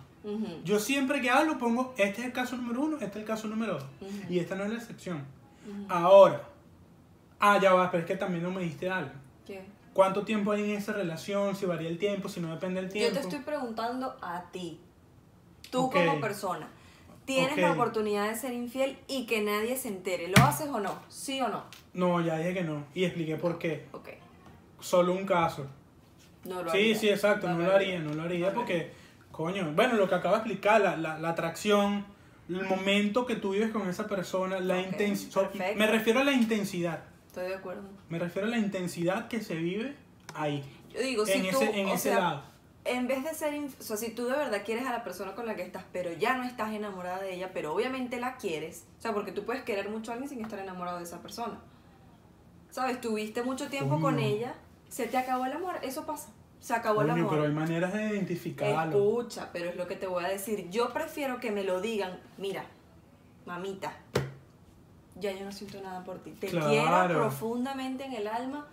[0.64, 3.48] Yo siempre que hablo pongo, este es el caso número uno, este es el caso
[3.48, 3.86] número dos.
[4.30, 5.24] Y esta no es la excepción.
[5.90, 6.42] Ahora,
[7.40, 9.12] ah, ya va, pero es que también no me diste algo.
[9.46, 9.64] ¿Qué?
[9.94, 11.56] ¿Cuánto tiempo hay en esa relación?
[11.56, 13.14] Si varía el tiempo, si no depende del Yo tiempo.
[13.16, 14.80] te estoy preguntando a ti,
[15.72, 16.68] tú como persona,
[17.26, 20.28] tienes la oportunidad de ser infiel y que nadie se entere.
[20.28, 21.00] ¿Lo haces o no?
[21.10, 21.64] ¿Sí o no?
[21.94, 22.86] No, ya dije que no.
[22.94, 23.88] Y expliqué por qué.
[23.92, 24.10] Ok.
[24.80, 25.66] Solo un caso.
[26.46, 26.96] No lo Sí, haría.
[27.00, 28.92] sí, exacto, no lo haría, no lo haría porque,
[29.38, 32.04] coño, bueno, lo que acabo de explicar, la, la, la atracción,
[32.50, 36.32] el momento que tú vives con esa persona, la Ok, intensidad, me refiero a la
[36.32, 37.84] intensidad, Estoy de acuerdo.
[38.10, 39.96] me refiero a la intensidad que se vive
[40.34, 42.44] ahí, Yo digo, si en tú, ese, en o ese sea, lado.
[42.86, 45.46] en vez de ser, o sea, si tú de verdad quieres a la persona con
[45.46, 49.02] la que estás, pero ya no estás enamorada de ella, pero obviamente la quieres, o
[49.04, 51.60] sea, porque tú puedes querer mucho a alguien sin estar enamorado de esa persona.
[52.72, 53.00] ¿Sabes?
[53.02, 54.56] Tuviste mucho tiempo con ella,
[54.90, 56.30] se te acabó el amor, eso pasa.
[56.68, 57.30] Se acabó el Coño, amor.
[57.34, 58.98] pero hay maneras de identificarlo.
[58.98, 60.70] Escucha, pero es lo que te voy a decir.
[60.70, 62.66] Yo prefiero que me lo digan, mira,
[63.46, 63.94] mamita,
[65.16, 66.32] ya yo no siento nada por ti.
[66.32, 66.68] Te Claro.
[66.68, 68.68] quiero profundamente en el alma,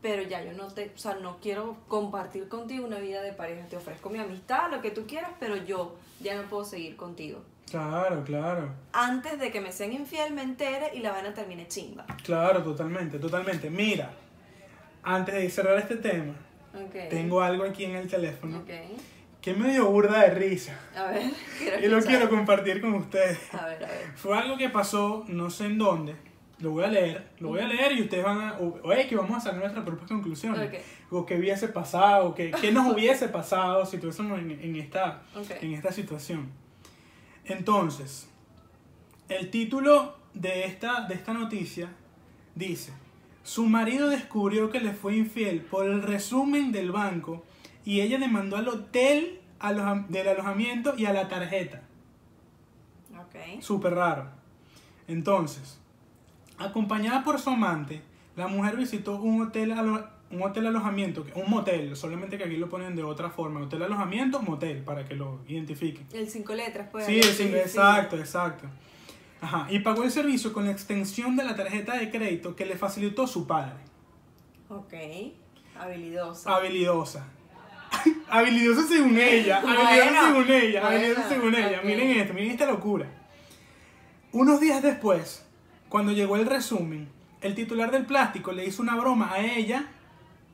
[0.00, 3.66] pero ya yo no te, o sea, no quiero compartir contigo una vida de pareja.
[3.66, 7.42] Te ofrezco mi amistad, lo que tú quieras, pero yo ya no puedo seguir contigo.
[7.68, 12.06] Claro, claro, Antes de que me sean infiel, me entere y la vaina termine chimba.
[12.22, 13.70] claro, totalmente, totalmente.
[13.70, 14.12] Mira,
[15.02, 16.34] antes de cerrar este tema,
[17.10, 18.70] Tengo algo aquí en el teléfono Ok.
[19.40, 23.38] que me dio burda de risa A ver, quiero y lo quiero compartir con ustedes.
[23.54, 24.12] A ver, a ver.
[24.16, 26.14] Fue algo que pasó, no sé en dónde,
[26.60, 29.06] lo voy a leer, lo voy a leer y ustedes van a, o, o es
[29.06, 30.68] que vamos a sacar nuestras propias conclusiones.
[30.68, 30.78] Ok.
[31.10, 35.22] O qué hubiese pasado, qué, qué nos hubiese pasado si estuviésemos en, en esta,
[35.60, 36.48] en esta situación.
[37.44, 38.28] Entonces,
[39.28, 41.88] el título de esta, de esta noticia
[42.54, 42.92] dice,
[43.42, 47.44] su marido descubrió que le fue infiel por el resumen del banco
[47.84, 51.82] y ella le mandó al hotel aloja- del alojamiento y a la tarjeta.
[53.12, 53.60] Ok.
[53.62, 54.28] Súper raro.
[55.08, 55.78] Entonces,
[56.58, 58.02] acompañada por su amante,
[58.36, 62.68] la mujer visitó un hotel, alo- un hotel alojamiento, un motel, solamente que aquí lo
[62.68, 63.60] ponen de otra forma.
[63.60, 66.06] Hotel alojamiento, motel, para que lo identifiquen.
[66.12, 67.04] El cinco letras, pues.
[67.06, 68.66] Sí, el single- exacto, exacto.
[69.42, 72.76] Ajá, y pagó el servicio con la extensión de la tarjeta de crédito que le
[72.76, 73.74] facilitó su padre.
[74.68, 74.94] Ok.
[75.76, 76.54] Habilidosa.
[76.54, 77.26] Habilidosa.
[78.30, 81.80] habilidosa según ella, habilidosa Bueno, según ella, bueno, habilidosa según ella.
[81.82, 83.06] Miren esto, miren esta locura.
[84.30, 85.44] Unos días después,
[85.88, 87.08] cuando llegó el resumen,
[87.40, 89.86] el titular del plástico le hizo una broma a ella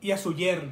[0.01, 0.71] y a su yerno.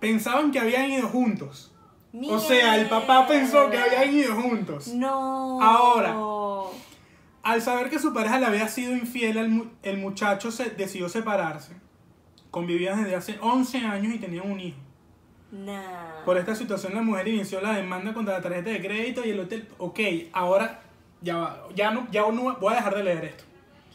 [0.00, 1.69] Pensaban que habían ido juntos.
[2.28, 4.88] O sea, el papá pensó que habían ido juntos.
[4.88, 5.60] No.
[5.62, 6.16] Ahora.
[7.42, 11.08] Al saber que su pareja le había sido infiel, el, mu- el muchacho se decidió
[11.08, 11.72] separarse.
[12.50, 14.76] Convivían desde hace 11 años y tenían un hijo.
[15.52, 16.24] Nah.
[16.24, 19.40] Por esta situación, la mujer inició la demanda contra la tarjeta de crédito y el
[19.40, 19.68] hotel.
[19.78, 19.98] Ok,
[20.32, 20.80] ahora
[21.22, 23.44] ya va, ya no, ya no voy a dejar de leer esto.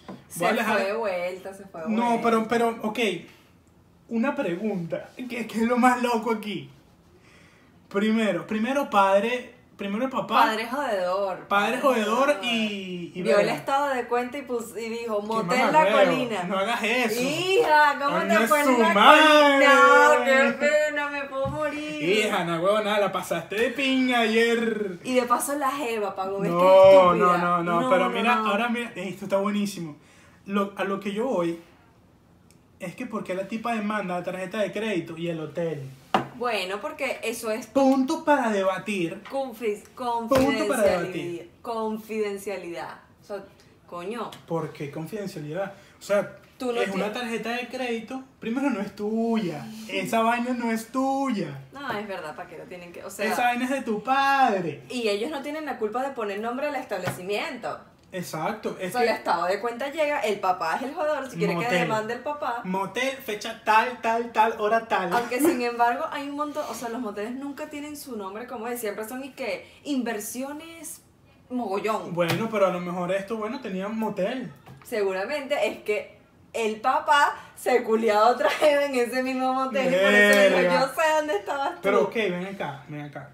[0.08, 2.24] Voy a Se dejar- fue de vuelta, se fue de No, vuelta.
[2.24, 3.00] pero, pero, ok.
[4.10, 6.70] Una pregunta, que, que es lo más loco aquí.
[7.96, 10.48] Primero, primero padre, primero el papá.
[10.48, 11.48] Padre jodedor.
[11.48, 13.12] Padre jodedor y.
[13.16, 16.44] y Vio el estado de cuenta y, pus- y dijo, motel la mamagüevo, colina.
[16.44, 17.22] No hagas eso.
[17.22, 19.22] Hija, ¿cómo Coño, te pones su la madre.
[19.22, 19.74] colina?
[19.76, 22.04] No, qué pena, me puedo morir.
[22.04, 25.00] Hija, no, huevo, nada, la pasaste de pinga ayer.
[25.06, 26.40] Y de paso la jeva pagó.
[26.42, 27.38] ¿ves qué No, estúpida?
[27.38, 28.48] no, no, no, pero no, mira, no.
[28.50, 29.96] ahora mira, esto está buenísimo.
[30.46, 31.60] Lo, a lo que yo voy
[32.80, 35.90] es que porque la tipa demanda la tarjeta de crédito y el hotel.
[36.38, 39.22] Bueno, porque eso es Punto para debatir.
[39.32, 41.00] confi- Punto para confidencialidad.
[41.02, 41.52] debatir.
[41.62, 43.00] Confidencialidad.
[43.22, 43.44] O sea,
[43.88, 45.74] coño, ¿Por qué confidencialidad?
[46.00, 48.24] O sea, Tú no es una tarjeta de crédito.
[48.40, 49.68] Primero no es tuya.
[49.90, 51.60] Esa vaina no es tuya.
[51.74, 53.04] no, es verdad, ¿para qué lo tienen que...?
[53.04, 54.82] O sea, Esa vaina es de tu padre.
[54.90, 57.78] y ellos no tienen la culpa de poner nombre al establecimiento.
[58.16, 58.76] Exacto.
[58.80, 61.38] O Es sea, el que estado de cuenta llega, el papá es el jodedor, si
[61.38, 61.80] quiere que Motel.
[61.80, 62.62] demande el papá.
[62.64, 65.12] motel, fecha tal, tal, tal, hora tal.
[65.14, 68.68] Aunque sin embargo hay un montón, o sea, los moteles nunca tienen su nombre como
[68.68, 71.02] es, siempre son y que inversiones
[71.50, 72.14] mogollón.
[72.14, 74.52] Bueno, pero a lo mejor esto, bueno, tenía un motel.
[74.84, 76.16] Seguramente es que
[76.54, 80.74] el papá se culió otra vez en ese mismo motel y por eso le dijo,
[80.74, 81.80] yo sé dónde estabas tú.
[81.84, 83.30] Pero ok, ven acá, ven acá.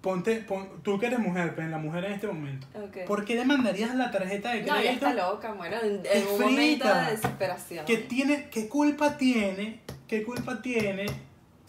[0.00, 2.66] Ponte, pon- tú que eres mujer, pues la mujer en este momento.
[2.74, 3.06] Ok.
[3.06, 5.06] ¿Por qué demandarías la tarjeta de No, ya crédito?
[5.08, 7.84] está loca, bueno, en, en un momento de desesperación.
[7.84, 9.80] ¿Qué, tiene, ¿Qué culpa tiene?
[10.08, 11.04] ¿Qué culpa tiene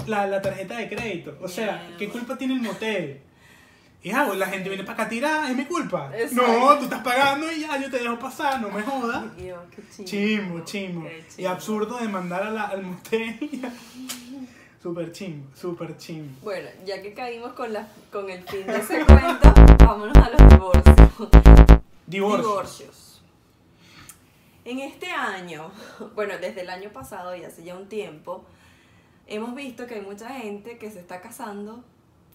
[0.07, 1.37] la, la tarjeta de crédito?
[1.41, 1.97] O sea, Mierda.
[1.97, 3.19] ¿qué culpa tiene el motel?
[4.03, 6.09] Hija, pues la gente viene para acá a tirar, es mi culpa.
[6.17, 6.47] Exacto.
[6.59, 9.25] No, tú estás pagando y ya, yo te dejo pasar, no me jodas.
[9.37, 10.05] Ay, Dios, qué.
[10.05, 13.37] Qué Y absurdo demandar a la, al motel.
[14.81, 16.39] Súper chimbo, súper chimbo.
[16.41, 20.49] Bueno, ya que caímos con, la, con el fin de ese cuento, vámonos a los
[20.49, 21.29] divorcios.
[22.07, 22.47] Divorcio.
[22.47, 23.21] Divorcios.
[24.65, 25.71] En este año,
[26.15, 28.43] bueno, desde el año pasado y hace ya un tiempo,
[29.27, 31.83] hemos visto que hay mucha gente que se está casando.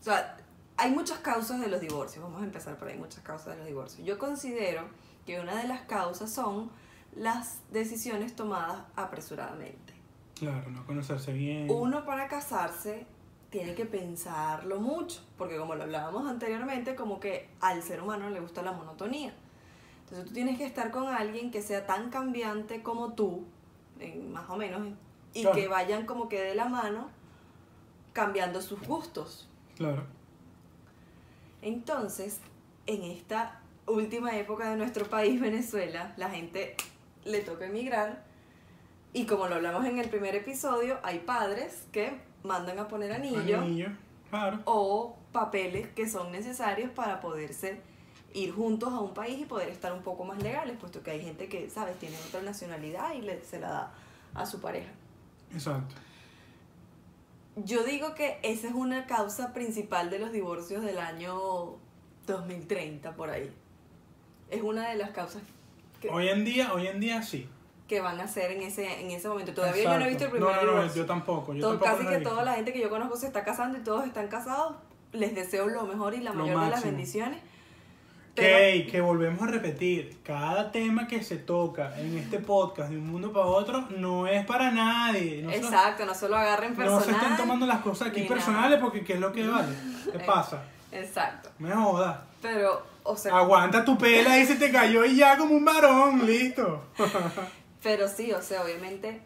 [0.00, 0.37] O sea,
[0.76, 2.22] hay muchas causas de los divorcios.
[2.22, 4.06] Vamos a empezar por ahí, muchas causas de los divorcios.
[4.06, 4.82] Yo considero
[5.26, 6.70] que una de las causas son
[7.16, 9.95] las decisiones tomadas apresuradamente.
[10.38, 11.70] Claro, no conocerse bien.
[11.70, 13.07] Uno para casarse
[13.51, 18.40] tiene que pensarlo mucho, porque como lo hablábamos anteriormente, como que al ser humano le
[18.40, 19.33] gusta la monotonía.
[20.01, 23.44] Entonces tú tienes que estar con alguien que sea tan cambiante como tú,
[24.31, 24.88] más o menos,
[25.33, 25.57] y Claro.
[25.57, 27.09] que vayan como que de la mano
[28.12, 29.49] cambiando sus gustos.
[29.77, 30.05] Claro.
[31.62, 32.40] Entonces,
[32.87, 36.77] en esta última época de nuestro país, Venezuela, la gente
[37.25, 38.25] le toca emigrar
[39.16, 43.61] y como lo hablamos en el primer episodio, hay padres que mandan a poner anillo
[43.61, 43.88] Anillo.
[44.29, 44.61] Claro.
[44.66, 47.81] o papeles que son necesarios para poderse
[48.35, 51.22] ir juntos a un país y poder estar un poco más legales, puesto que hay
[51.22, 53.94] gente que, ¿sabes?, tiene otra nacionalidad y le, se la da
[54.35, 54.90] a su pareja.
[55.55, 55.94] Exacto.
[57.57, 61.76] Yo digo que esa es una causa principal de los divorcios del año
[62.26, 63.50] 2030, por ahí.
[64.50, 65.40] Es una de las causas
[66.02, 67.48] que, Hoy en día, hoy en día sí.
[67.88, 69.53] Que van a ser en ese, en ese momento.
[69.55, 71.03] Todavía yo no he visto el primer No, no, no, divorcio.
[71.03, 71.55] yo tampoco.
[71.55, 73.83] Yo Todo- tampoco casi que toda la gente que yo conozco se está casando y
[73.83, 74.75] todos están casados.
[75.12, 76.90] Les deseo lo mejor y la Lo mayor de las máximo.
[76.92, 77.40] bendiciones.
[78.35, 82.99] Pero- Que, que volvemos a repetir, cada tema que se toca en este podcast de
[82.99, 85.42] un mundo para otro no es para nadie.
[85.42, 87.05] No se- Exacto, no se lo agarren no personal.
[87.05, 89.75] se estén tomando las cosas aquí personales porque ¿qué es lo que vale?
[90.12, 90.64] ¿Qué pasa?
[90.92, 91.49] Exacto.
[91.59, 92.18] Me jodas.
[92.42, 96.27] Pero, o sea, Aguanta tu pela y se te cayó y ya como un varón,
[96.27, 96.85] listo.
[97.83, 99.21] pero sí, o sea, obviamente,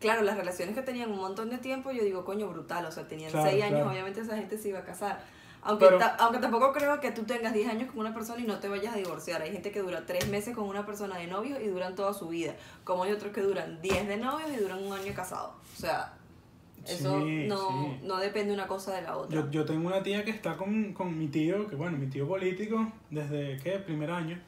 [0.00, 3.06] claro, las relaciones que tenían un montón de tiempo, yo digo, coño, brutal, o sea,
[3.08, 5.20] tenían Claro, seis años, obviamente esa gente se iba a casar.
[5.66, 8.44] Aunque, Pero- ta- aunque tampoco creo que tú tengas 10 años con una persona y
[8.46, 9.40] no te vayas a divorciar.
[9.40, 12.28] Hay gente que dura 3 meses con una persona de novios y duran toda su
[12.28, 12.54] vida.
[12.84, 15.52] Como hay otros que duran 10 de novios y duran un año casados.
[15.74, 16.12] O sea,
[16.86, 18.00] eso Sí, no, sí.
[18.02, 19.40] no depende una cosa de la otra.
[19.40, 22.28] Yo, yo tengo una tía que está con, con mi tío, que bueno, mi tío
[22.28, 23.78] político, desde, ¿qué?
[23.78, 24.38] Primer año.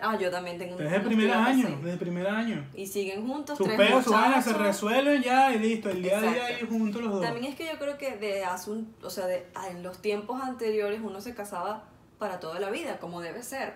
[0.00, 2.66] Ah, yo también tengo Desde el primer año, desde el primer año.
[2.74, 4.66] Y siguen juntos, Sus tres peos, sus vainas se muchachos.
[4.66, 5.88] resuelven ya y listo.
[5.90, 6.54] El día a día Exacto.
[6.64, 7.22] ahí juntos los dos.
[7.22, 10.40] También es que yo creo que de hace un, o sea, de, en los tiempos
[10.42, 11.84] anteriores uno se casaba
[12.18, 13.74] para toda la vida, como debe ser.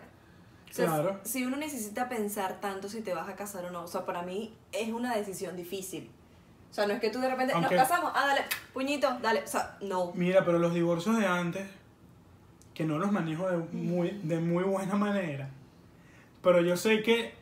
[0.70, 1.20] O sea, Claro.
[1.24, 4.22] Si uno necesita pensar tanto si te vas a casar o no, o sea, para
[4.22, 6.10] mí es una decisión difícil.
[6.70, 9.42] O sea, no es que tú de repente Aunque- nos casamos, ah, dale, puñito, dale,
[9.42, 10.12] o sea, no.
[10.14, 11.66] Mira, pero los divorcios de antes,
[12.74, 15.50] que no los manejo de muy, de muy buena manera,
[16.42, 17.34] pero yo sé que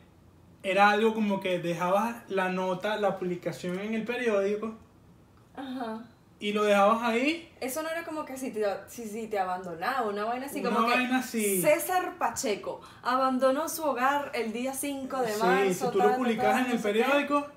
[0.63, 4.75] era algo como que dejabas la nota, la publicación en el periódico
[5.55, 6.03] Ajá.
[6.39, 7.49] y lo dejabas ahí.
[7.61, 10.69] Eso no era como que si te, si, si te abandonaba, una vaina así, Una
[10.71, 11.61] como que vaina así.
[11.61, 15.63] César Pacheco abandonó su hogar el día 5 de marzo.
[15.67, 17.47] Sí, si tú lo publicabas en el periódico,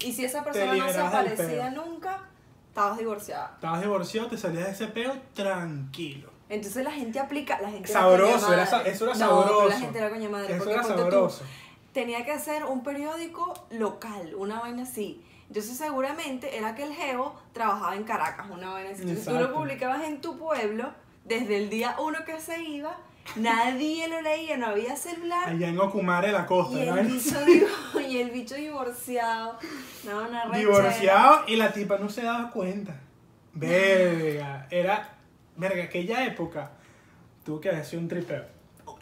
[0.00, 2.28] Y si esa persona no se aparecía nunca,
[2.68, 3.52] estabas divorciada.
[3.54, 6.33] estabas divorciado, te salías de ese peo tranquilo.
[6.48, 9.14] Entonces la gente aplica, la gente Sabroso, era, era eso era.
[9.14, 9.68] No, sabroso.
[9.68, 10.56] la gente era coño madre.
[10.56, 11.44] Eso era ponte tú, sabroso.
[11.92, 15.22] tenía que hacer un periódico local, una vaina así.
[15.48, 19.02] Entonces seguramente era que el geo trabajaba en Caracas, una vaina así.
[19.02, 20.90] Entonces tú lo publicabas en tu pueblo,
[21.24, 22.96] desde el día uno que se iba,
[23.36, 25.48] nadie lo leía, no había celular.
[25.48, 26.82] Allá en Ocumare, la costa.
[26.82, 26.96] Y ¿no?
[26.98, 29.58] el, bicho, divo- y el bicho divorciado.
[30.04, 30.46] No, una.
[30.56, 32.94] Divorciado y la tipa no se daba cuenta.
[33.54, 35.10] Verga, era.
[35.56, 36.70] Verga, aquella época
[37.44, 38.44] tuvo que haber sido un tripeo.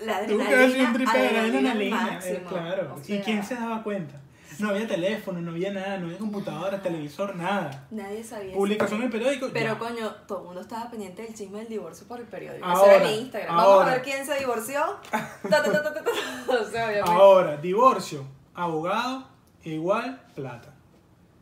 [0.01, 2.35] La Tuvo que haber sido un adrenalina, tripeo, era adrenalina una al línea, máximo.
[2.37, 2.95] eh, claro.
[2.97, 4.21] O ¿Y quién se daba cuenta?
[4.59, 7.87] No había teléfono, no había nada, no había computadora, televisor, nada.
[7.91, 8.55] Nadie sabía.
[8.55, 9.49] Publicación en el periódico.
[9.53, 9.79] Pero ya.
[9.79, 12.65] coño, todo el mundo estaba pendiente del chisme del divorcio por el periódico.
[12.67, 13.57] Ahora, Eso era en Instagram.
[13.57, 14.83] Vamos a ver quién se divorció.
[15.11, 16.11] Ta, ta, ta, ta, ta, ta.
[16.53, 17.11] O sea, obviamente.
[17.11, 19.27] Ahora, divorcio, abogado,
[19.65, 20.75] igual plata.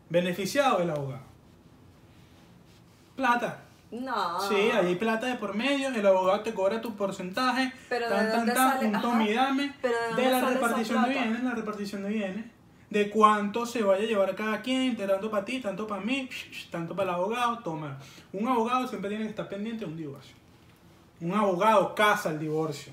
[0.09, 1.23] Beneficiado el abogado.
[3.17, 3.60] Plata.
[3.91, 4.41] No.
[4.41, 8.27] Sí, hay plata de por medio, el abogado te cobra tu porcentaje, Pero ¿de tan,
[8.31, 8.53] tan, dónde
[9.01, 12.45] tan, y dame, Pero ¿de dónde de la repartición de bienes, la repartición de bienes,
[12.89, 16.29] de cuánto se vaya a llevar cada quien, de tanto para ti, tanto para mí,
[16.71, 17.99] tanto para el abogado, toma.
[18.33, 20.37] Un abogado siempre tiene que estar pendiente de un divorcio.
[21.21, 22.93] Un abogado casa el divorcio.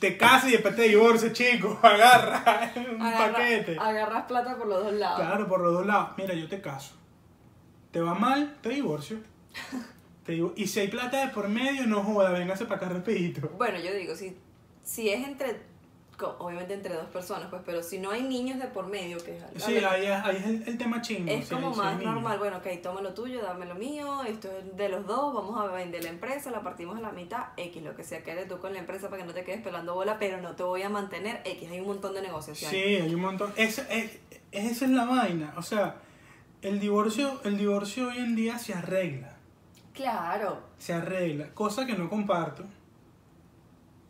[0.00, 3.76] Te casa y después te divorcia, chico, agarra un Agarra- paquete.
[3.78, 5.20] Agarras plata por los dos lados.
[5.20, 6.08] Claro, por los dos lados.
[6.18, 6.94] Mira, yo te caso.
[7.92, 9.18] Te va mal, te divorcio.
[10.24, 13.48] Te digo, y si hay plata de por medio, no joda, véngase para acá rapidito.
[13.58, 14.36] Bueno, yo digo, si,
[14.84, 15.56] si es entre,
[16.38, 19.64] obviamente entre dos personas, pues, pero si no hay niños de por medio, que es,
[19.64, 21.28] Sí, ahí es, ahí es el, el tema chingo.
[21.28, 24.88] es como más normal, bueno, ok, toma lo tuyo, dame lo mío, esto es de
[24.88, 28.04] los dos, vamos a vender la empresa, la partimos a la mitad, X, lo que
[28.04, 30.54] sea, quede tú con la empresa para que no te quedes pelando bola, pero no
[30.54, 32.70] te voy a mantener, X, hay un montón de negociaciones.
[32.80, 33.52] Sí, hay un montón.
[33.56, 34.20] Esa es,
[34.52, 35.52] esa es la vaina.
[35.56, 35.96] O sea,
[36.62, 39.31] el divorcio, el divorcio hoy en día se arregla.
[39.92, 41.48] Claro, Se arregla.
[41.54, 42.64] Cosa que no comparto.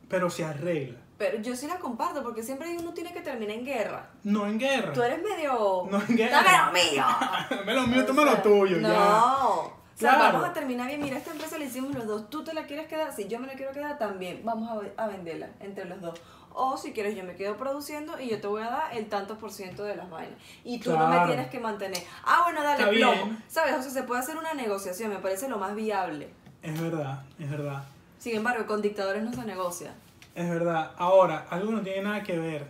[0.09, 0.99] Pero se arregla.
[1.19, 4.11] pero yo sí la comparto porque siempre uno tiene que terminar en guerra.
[4.25, 4.93] No en guerra.
[4.93, 5.87] Tú eres medio...
[5.91, 6.43] No en guerra.
[6.43, 7.05] ¡Dame lo mío!
[7.51, 8.89] Dame lo mío, toma lo tuyo, no.
[8.89, 9.25] ya.
[9.25, 10.33] O sea, Claro.
[10.39, 11.01] vamos a terminar bien.
[11.01, 12.29] Mira, esta empresa la hicimos los dos.
[12.31, 13.15] ¿Tú te la quieres quedar?
[13.15, 14.43] Si yo me la quiero quedar, también.
[14.45, 16.21] Vamos a, a venderla entre los dos.
[16.55, 19.39] O si quieres, yo me quedo produciendo y yo te voy a dar el tanto
[19.39, 20.39] por ciento de las vainas.
[20.65, 22.03] Y tú no me tienes que mantener.
[22.25, 23.13] Ah, bueno, dale, plomo.
[23.13, 23.43] bien.
[23.49, 23.75] ¿Sabes?
[23.75, 25.11] O sea, se puede hacer una negociación.
[25.11, 26.29] Me parece lo más viable.
[26.63, 27.85] Es verdad, es verdad.
[28.19, 29.95] Sin embargo, con dictadores no se negocia.
[30.35, 30.93] Es verdad.
[30.97, 32.67] Ahora, algo que no tiene nada que ver.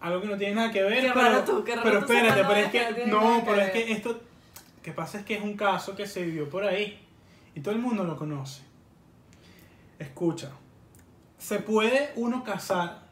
[0.00, 2.12] Algo que no tiene nada que ver, Qué pero, raro tú, qué raro pero tú
[2.12, 4.20] espérate, pero es que no que pero es que esto
[4.82, 7.00] que pasa es que es un caso que se vivió por ahí
[7.54, 8.62] y todo el mundo lo conoce.
[10.00, 10.50] Escucha.
[11.42, 13.02] Se puede uno casar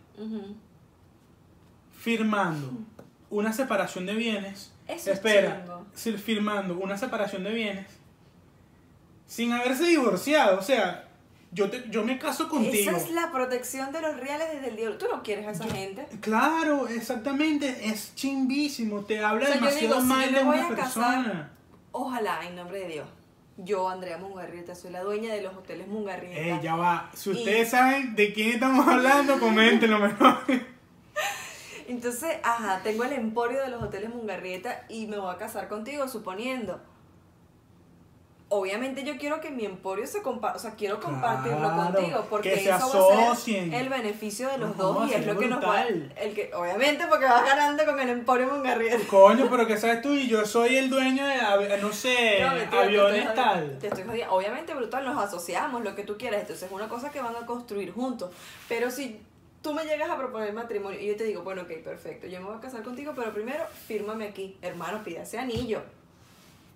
[1.98, 2.72] firmando
[3.30, 4.72] una separación de bienes.
[4.86, 5.64] Eso es espera,
[5.94, 7.86] si- firmando una separación de bienes
[9.26, 11.06] sin haberse divorciado, o sea,
[11.52, 12.90] yo te, yo me caso contigo.
[12.90, 14.98] Esa es la protección de los reales desde el diablo.
[14.98, 16.06] Tú no quieres a esa gente.
[16.20, 20.76] Claro, exactamente, es chimbísimo, te habla O sea, yo demasiado digo, mal de una casar-
[20.76, 21.50] persona.
[21.92, 23.08] Ojalá, en nombre de Dios,
[23.64, 26.40] Yo, Andrea Mungarrieta, soy la dueña de los hoteles Mungarrieta.
[26.40, 27.10] Eh, ya va.
[27.14, 30.38] Si ustedes saben de quién estamos hablando, coméntenlo mejor.
[31.88, 36.08] Entonces, ajá, tengo el emporio de los hoteles Mungarrieta y me voy a casar contigo,
[36.08, 36.80] suponiendo.
[38.52, 42.54] Obviamente yo quiero que mi emporio se comparta, o sea, quiero compartirlo Claro, contigo, porque
[42.54, 45.62] eso va a ser el beneficio de los No, dos y es lo que nos
[45.62, 48.98] va, el que, obviamente porque vas ganando con el emporio Mungarrieta.
[49.08, 52.70] Coño, pero que sabes tú y yo soy el dueño de, no sé, No, mentira,
[52.70, 53.78] te aviones tal.
[53.78, 54.34] Te estoy jodiendo.
[54.34, 56.40] Obviamente, brutal, nos asociamos, lo que tú quieras.
[56.40, 58.32] Entonces, es una cosa que van a construir juntos.
[58.68, 59.20] Pero si
[59.62, 62.46] tú me llegas a proponer matrimonio y yo te digo, bueno, ok, perfecto, yo me
[62.46, 64.58] voy a casar contigo, pero primero, fírmame aquí.
[64.60, 65.82] Hermano, pida ese anillo.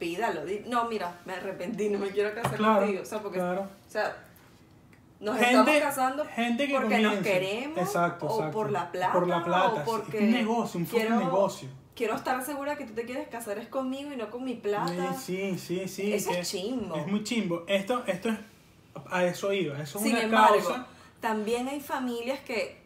[0.04, 0.44] Pídalo.
[0.44, 3.02] di- No, mira, me arrepentí, no me quiero casar Claro, contigo.
[3.02, 3.62] O sea, porque, claro.
[3.62, 4.16] o sea,
[5.20, 8.52] nos Gente- estamos casando gente que porque nos queremos Exacto, o exacto.
[8.58, 11.68] por la plata Por la plata, o porque Es un negocio, un quiero- negocio.
[11.94, 15.14] quiero estar segura que tú te quieres casar es conmigo y no con mi plata.
[15.14, 16.12] Sí, sí, sí.
[16.12, 16.94] Eso que es chimbo.
[16.96, 17.64] Es muy chimbo.
[17.66, 18.36] Esto, esto es.
[19.10, 19.80] A eso iba.
[19.80, 20.86] Eso es Sin una embargo, causa.
[21.20, 22.76] también hay familias que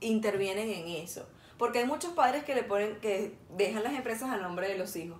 [0.00, 1.26] intervienen en eso.
[1.58, 4.94] Porque hay muchos padres que le ponen, que dejan las empresas a nombre de los
[4.96, 5.18] hijos.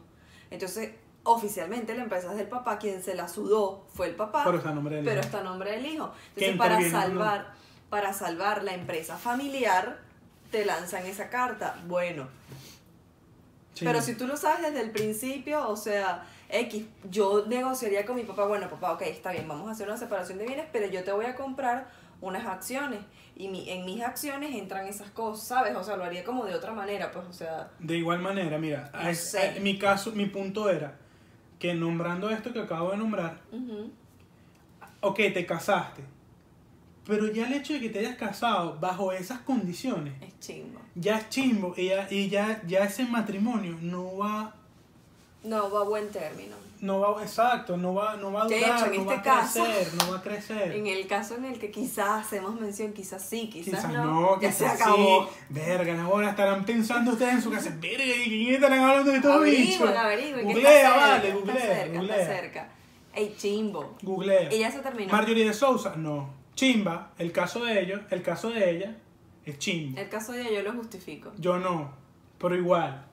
[0.56, 0.90] Entonces,
[1.22, 4.70] oficialmente la empresa es del papá, quien se la sudó fue el papá, Pero está
[4.70, 5.26] a nombre del pero hijo.
[5.26, 6.12] está a nombre del hijo.
[6.36, 7.52] Que Entonces, para salvar,
[7.90, 9.98] para salvar la empresa familiar,
[10.50, 11.76] te lanzan esa carta.
[11.86, 12.28] Bueno,
[13.74, 13.84] Sí.
[13.84, 18.22] pero si tú lo sabes desde el principio, o sea, X, yo negociaría con mi
[18.22, 21.04] papá, bueno, papá, ok, está bien, vamos a hacer una separación de bienes, pero yo
[21.04, 21.88] te voy a comprar
[22.22, 23.00] unas acciones
[23.36, 25.76] y mi, en mis acciones entran esas cosas, ¿sabes?
[25.76, 28.90] O sea, lo haría como de otra manera, pues, o sea, De igual manera, mira,
[28.94, 29.60] No es- sé.
[29.60, 30.96] mi caso, mi punto era
[31.58, 33.90] que nombrando esto que acabo de nombrar, ujú,
[35.00, 36.02] ok, te casaste,
[37.06, 40.80] pero ya el hecho de que te hayas casado bajo esas condiciones, es chimbo.
[40.94, 44.54] ya es chimbo y ya, y ya, ya ese matrimonio no va,
[45.46, 46.56] No, va a buen término.
[46.80, 49.16] no va, exacto, no va, no va a De durar, hecho, en no va a
[49.16, 50.72] este caso- crecer, no va a crecer.
[50.72, 54.40] En el caso en el que quizás hacemos mención, quizás sí, quizás, Quizás no, no,
[54.40, 55.24] ya quizás se acabó.
[55.24, 55.30] sí.
[55.48, 57.70] Verga, ahora estarán pensando ustedes en su casa.
[57.80, 59.86] Verga, ¿y quién estarán hablando de todo bicho?
[59.88, 62.26] Averigüen, Googlea, está cerca, vale, googlea, cerca, está googlea.
[62.26, 62.68] cerca.
[63.14, 63.96] Ey, chimbo.
[64.02, 64.50] Googlea.
[64.50, 65.10] Ya se terminó.
[65.12, 66.28] Marjorie de Sousa, no.
[66.54, 68.96] Chimba, el caso de ellos, el caso de ella,
[69.46, 69.98] es chimbo.
[69.98, 71.32] El caso de ella yo lo justifico.
[71.38, 71.90] Yo no,
[72.38, 73.06] pero igual.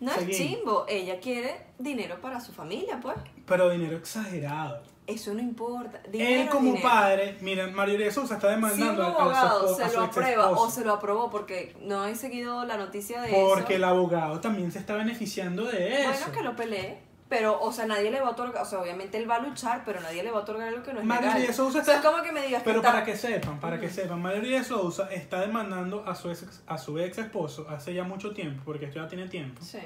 [0.00, 3.16] No es chimbo, ella quiere dinero para su familia, pues.
[3.46, 4.82] Pero dinero exagerado.
[5.06, 6.00] Eso no importa.
[6.08, 6.88] Dinero Él como dinero.
[6.88, 7.66] padre, mira,
[8.04, 10.92] de Sousa está demandando a- su abogado a se su lo aprueba o se lo
[10.92, 13.90] aprobó porque no he seguido la noticia de Porque el eso.
[13.90, 16.10] abogado también se está beneficiando de eso.
[16.10, 16.98] Bueno, que lo pelee.
[17.30, 19.82] Pero, o sea, nadie le va a otorgar, o sea, obviamente él va a luchar,
[19.86, 21.54] pero nadie le va a otorgar algo que no es Marjorie legal.
[21.54, 23.78] Sousa O sea, es está- como que me digas Pero que para que sepan, para
[23.80, 27.94] que sepan, María de Sousa está demandando a su ex, a su ex esposo hace
[27.94, 29.78] ya mucho tiempo, porque esto ya tiene tiempo, Sí.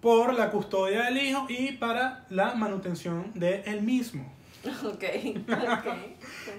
[0.00, 4.32] por la custodia del hijo y para la manutención de él mismo.
[4.84, 5.04] Ok,
[5.48, 5.94] ok.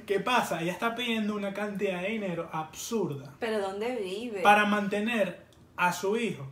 [0.06, 0.62] ¿Qué pasa?
[0.62, 4.42] Ella está pidiendo una cantidad de dinero absurda Pero ¿dónde vive?
[4.42, 5.46] para mantener
[5.78, 6.46] a su hijo.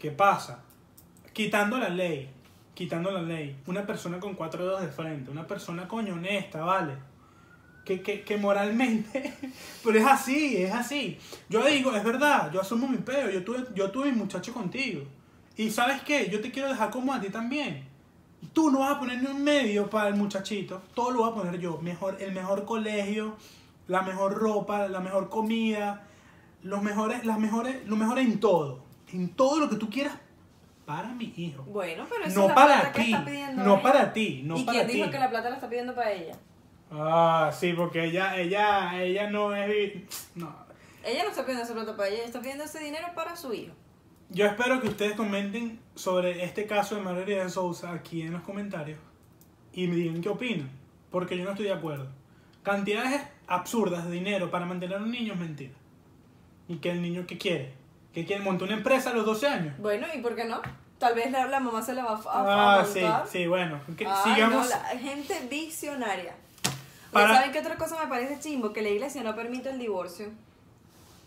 [0.00, 0.62] ¿Qué pasa?
[1.32, 2.30] Quitando la ley,
[2.74, 6.94] quitando la ley, una persona con cuatro dedos de frente, una persona coño honesta, ¿vale?
[7.84, 9.34] Que, que, que moralmente,
[9.84, 11.18] pero es así, es así.
[11.48, 15.02] Yo digo, es verdad, yo asumo mi peo, yo tuve, yo tuve mi muchacho contigo.
[15.56, 17.84] Y sabes qué, yo te quiero dejar como a ti también.
[18.52, 21.34] Tú no vas a poner ni un medio para el muchachito, todo lo voy a
[21.34, 21.78] poner yo.
[21.80, 23.36] Mejor, el mejor colegio,
[23.88, 26.06] la mejor ropa, la mejor comida,
[26.62, 28.80] los mejores, las mejores, lo mejor en todo.
[29.12, 30.14] En todo lo que tú quieras
[30.96, 31.62] para mi hijo.
[31.62, 33.82] Bueno, pero esa No es la para plata que ti, está pidiendo no ella.
[33.82, 34.92] para ti, no ¿Y para quién ti.
[34.94, 36.36] dijo que la plata la está pidiendo para ella?
[36.90, 39.94] Ah, sí, porque ella, ella, ella no es...
[40.34, 40.54] No.
[41.02, 43.54] Ella no está pidiendo esa plata para ella, ella está pidiendo ese dinero para su
[43.54, 43.72] hijo.
[44.28, 48.42] Yo espero que ustedes comenten sobre este caso de María de Sousa aquí en los
[48.42, 48.98] comentarios
[49.72, 50.70] y me digan qué opinan,
[51.10, 52.08] porque yo no estoy de acuerdo.
[52.62, 55.72] Cantidades absurdas de dinero para mantener a un niño es mentira.
[56.68, 57.72] ¿Y que el niño qué quiere?
[58.12, 59.78] ¿Que quiere montar una empresa a los 12 años?
[59.78, 60.60] Bueno, ¿y por qué no?
[61.02, 63.80] Tal vez la, la mamá se la va a, a- Ah, sí, sí, bueno.
[63.98, 64.64] que Ay, sigamos.
[64.64, 66.32] no, la gente visionaria.
[67.10, 68.72] Para- ¿Saben qué otra cosa me parece chimbo?
[68.72, 70.28] Que la iglesia no permite el divorcio.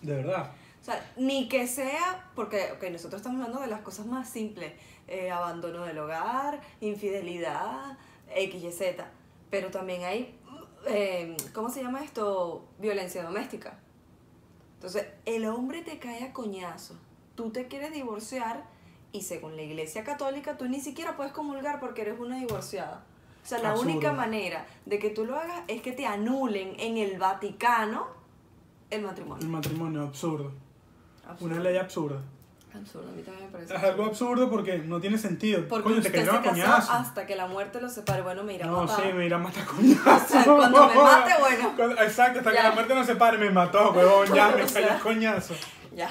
[0.02, 0.52] De verdad.
[0.82, 4.72] O sea, ni que sea, porque ok, nosotros estamos hablando de las cosas más simples,
[5.10, 7.98] eh, abandono del hogar, infidelidad,
[8.34, 9.06] X, Y, Z,
[9.50, 10.40] pero también hay,
[10.88, 12.66] eh, ¿cómo se llama esto?
[12.80, 13.78] Violencia doméstica.
[14.76, 16.96] Entonces, el hombre te cae a coñazo,
[17.36, 18.64] tú te quieres divorciar
[19.16, 23.04] y según la iglesia católica tú ni siquiera puedes comulgar porque eres una divorciada.
[23.44, 23.92] O sea, la Absurdo.
[23.92, 28.08] única manera de que tú lo hagas es que te anulen en el Vaticano
[28.90, 29.48] el El matrimonio.
[29.48, 30.52] matrimonio absurdo.
[31.28, 31.54] Absurdo.
[31.56, 32.22] Una ley absurda.
[32.74, 33.74] Absurdo, a mí también me parece.
[33.76, 35.66] Es algo absurdo porque no tiene sentido.
[35.68, 38.22] Porque Coño, te usted se a casó hasta que la muerte lo separe.
[38.22, 39.02] Bueno, mira, No, matado.
[39.04, 40.02] sí, me irá a matar coñazo.
[40.26, 41.94] O sea, cuando me mate, bueno.
[42.04, 42.58] Exacto, hasta Ya.
[42.58, 44.88] que la muerte no se pare, me mató, huevón, ya me O sea.
[44.90, 45.54] cayó coñazo.
[45.96, 46.10] Ya.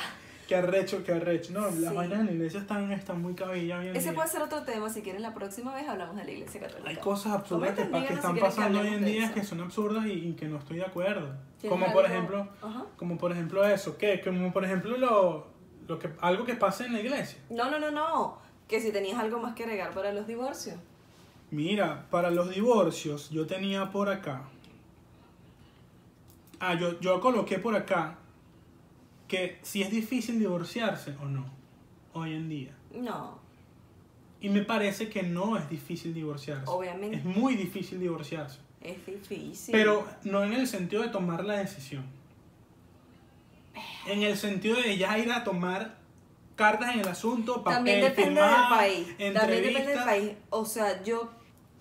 [0.48, 1.52] Qué arrecho, qué arrecho.
[1.52, 1.84] No, las Sí.
[1.96, 4.14] vainas en la iglesia están, están muy cabilla hoy en Ese día.
[4.14, 4.90] puede ser otro tema.
[4.90, 6.90] Si quieren, la próxima vez hablamos de la iglesia católica.
[6.90, 10.06] Hay cosas absurdas que, están si quieren que pasando hoy en día que son absurdas
[10.06, 11.28] y, y que no estoy de acuerdo.
[11.60, 12.84] ¿Tienes Como por ejemplo, Ajá.
[12.98, 14.20] como por ejemplo eso, ¿qué?
[14.20, 15.46] Como por ejemplo lo,
[15.88, 17.38] lo que, algo que pasa en la iglesia.
[17.48, 18.36] No, no, no, no.
[18.68, 20.76] Que si tenías algo más que agregar para los divorcios.
[21.50, 24.42] Mira, para los divorcios yo tenía por acá.
[26.60, 28.18] Ah, yo, yo coloqué por acá
[29.28, 31.46] que si es difícil divorciarse o no,
[32.12, 32.76] hoy en día.
[32.92, 33.38] No,
[34.40, 36.64] Y me parece que no es difícil divorciarse.
[36.66, 38.58] obviamente Es muy difícil divorciarse.
[38.80, 39.72] es difícil.
[39.72, 42.04] Pero no en el sentido de tomar la decisión.
[44.06, 45.96] En el sentido de ya ir a tomar
[46.56, 49.06] cartas en el asunto, papel, También depende del país.
[49.08, 50.32] También depende del país.
[50.50, 51.30] O sea, yo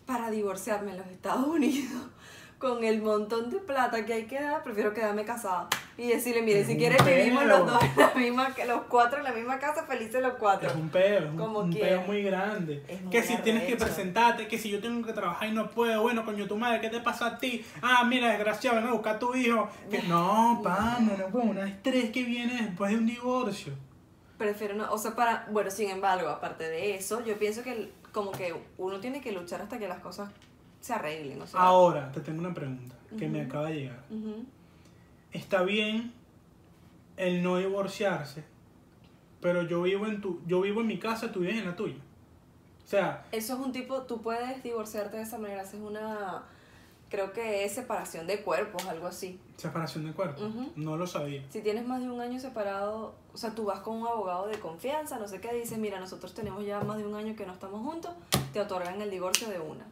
[0.06, 2.10] para divorciarme en los Estados Unidos,
[2.58, 5.68] con el montón de plata que hay que dar, prefiero quedarme casada.
[5.98, 9.26] Y decirle, mire, Es si quieres vivimos los dos en la misma, los cuatro en
[9.26, 10.70] la misma casa, felices los cuatro.
[10.70, 12.84] Es un peo, es un, Como un peo muy grande.
[13.04, 16.02] Muy que si tienes que presentarte, que si yo tengo que trabajar y no puedo,
[16.02, 17.64] bueno, coño, tu madre, ¿qué te pasa a ti?
[17.82, 19.70] Ah, mira, desgraciado, ven a buscar a tu hijo.
[19.92, 23.74] Que, no, pana, no, bueno, un estrés que viene después de un divorcio.
[24.38, 28.32] Prefiero no, o sea, para, bueno, sin embargo, aparte de eso, yo pienso que como
[28.32, 30.32] que uno tiene que luchar hasta que las cosas
[30.80, 31.60] se arreglen, o sea.
[31.60, 34.04] Ahora, te tengo una pregunta que me acaba de llegar.
[34.10, 34.44] Ujú.
[35.34, 36.14] Está bien
[37.18, 38.44] el no divorciarse,
[39.42, 41.98] pero yo vivo en tu, yo vivo en mi casa, tú vives en la tuya.
[42.84, 46.44] O sea, Eso es un tipo, tú puedes divorciarte de esa manera, haces una,
[47.10, 49.40] creo que es separación de cuerpos, algo así.
[49.58, 50.46] separación de cuerpo.
[50.46, 50.72] Ujú.
[50.76, 51.44] No lo sabía.
[51.50, 54.60] Si tienes más de un año separado, o sea, tú vas con un abogado de
[54.60, 57.54] confianza, no sé qué, dices, mira, nosotros tenemos ya más de un año que no
[57.54, 58.12] estamos juntos,
[58.52, 59.86] te otorgan el divorcio de una.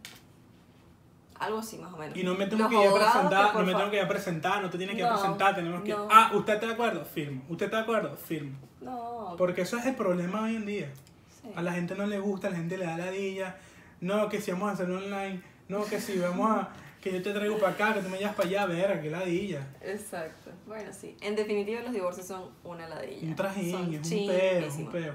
[1.41, 2.15] Algo así, más o menos.
[2.15, 4.01] Y no me tengo Los que a abogados presentar, que, no me tengo que ir
[4.03, 5.89] a presentar, no te tienes que a No, presentar, tenemos que...
[5.91, 6.07] no.
[6.11, 7.03] Ah, ¿usted está de acuerdo?
[7.03, 7.41] Firmo.
[7.49, 8.15] ¿Usted está de acuerdo?
[8.15, 8.57] Firmo.
[8.79, 10.89] No, Porque eso es el problema hoy en día.
[11.41, 11.49] sí.
[11.55, 13.55] A la gente no le gusta, a la gente le da ladilla.
[14.01, 15.41] No, que si vamos a hacerlo online.
[15.67, 16.69] No, que si vamos a...
[17.01, 19.67] Que yo te traigo para acá, que tú me llevas para allá, verga, que ladilla.
[19.81, 20.51] Exacto.
[20.67, 21.17] Bueno, sí.
[21.21, 23.27] En definitiva, los divorcios son una ladilla.
[23.27, 25.13] Un trajín, Son es un peo, es un peo.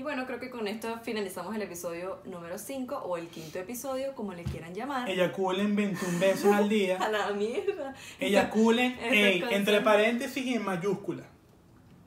[0.00, 4.14] Y bueno, creo que con esto finalizamos el episodio número 5 o el quinto episodio,
[4.14, 5.06] como le quieran llamar.
[5.10, 6.96] Eyaculen 21 veces al día.
[7.02, 7.94] A la mierda.
[8.18, 11.24] Eyaculen ey, entre paréntesis y en mayúscula.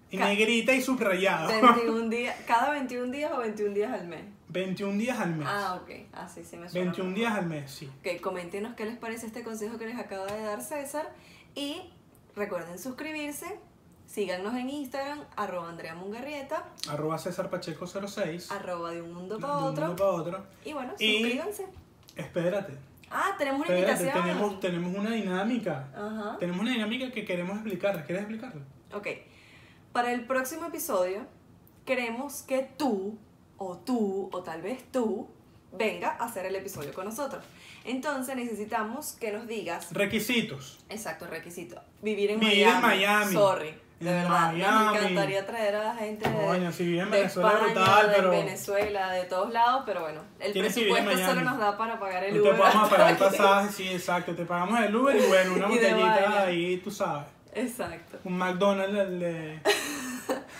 [0.10, 1.50] Y Ca- negrita y subrayado.
[1.62, 4.22] 21 días, cada 21 días o 21 días al mes.
[4.50, 5.48] 21 días al mes.
[5.48, 5.92] Ah, ok.
[6.14, 6.86] Así sí me suena.
[6.86, 7.14] 21 mejor.
[7.20, 7.88] días al mes, sí.
[8.00, 11.14] Ok, coméntenos qué les parece este consejo que les acaba de dar César.
[11.54, 11.80] Y
[12.36, 13.60] recuerden suscribirse.
[14.18, 18.52] Síganos en Instagram, arroba Andrea Mungarrieta, Arroba César Pacheco 06.
[18.52, 19.88] arroba de un mundo de para un otro.
[19.88, 20.46] mundo para otro.
[20.64, 21.66] Y bueno, Y- suscríbanse.
[22.16, 22.78] Espérate.
[23.10, 24.24] Ah, tenemos una Espérate, invitación.
[24.36, 25.88] tenemos, tenemos una dinámica.
[25.96, 26.38] Ajá.
[26.40, 28.04] Tenemos una dinámica que queremos explicarla.
[28.06, 28.62] ¿Quieres explicarla?
[28.94, 29.08] Ok.
[29.92, 31.26] Para el próximo episodio,
[31.84, 33.18] queremos que tú,
[33.58, 35.28] o tú, o tal vez tú,
[35.72, 37.44] venga a hacer el episodio con nosotros.
[37.84, 40.80] Entonces necesitamos que nos digas, Requisitos.
[40.90, 42.82] exacto, requisito, vivir en Vivir en Miami.
[42.88, 43.34] Miami.
[43.34, 43.74] Sorry,
[44.04, 44.52] de verdad.
[44.52, 44.98] Miami.
[44.98, 48.16] encantaría traer a la gente de, Coño, si vive en de Venezuela España, brutal, de
[48.16, 51.44] pero Venezuela, de todos lados, pero bueno, el presupuesto solo Miami.
[51.44, 52.60] nos da para pagar el no te Uber.
[52.60, 54.36] vamos a pagar el pasaje, sí, exacto.
[54.36, 57.26] Te pagamos el Uber y bueno, una Y de botellita ahí, tú sabes.
[57.54, 58.20] Exacto.
[58.24, 59.60] Un McDonald's el de...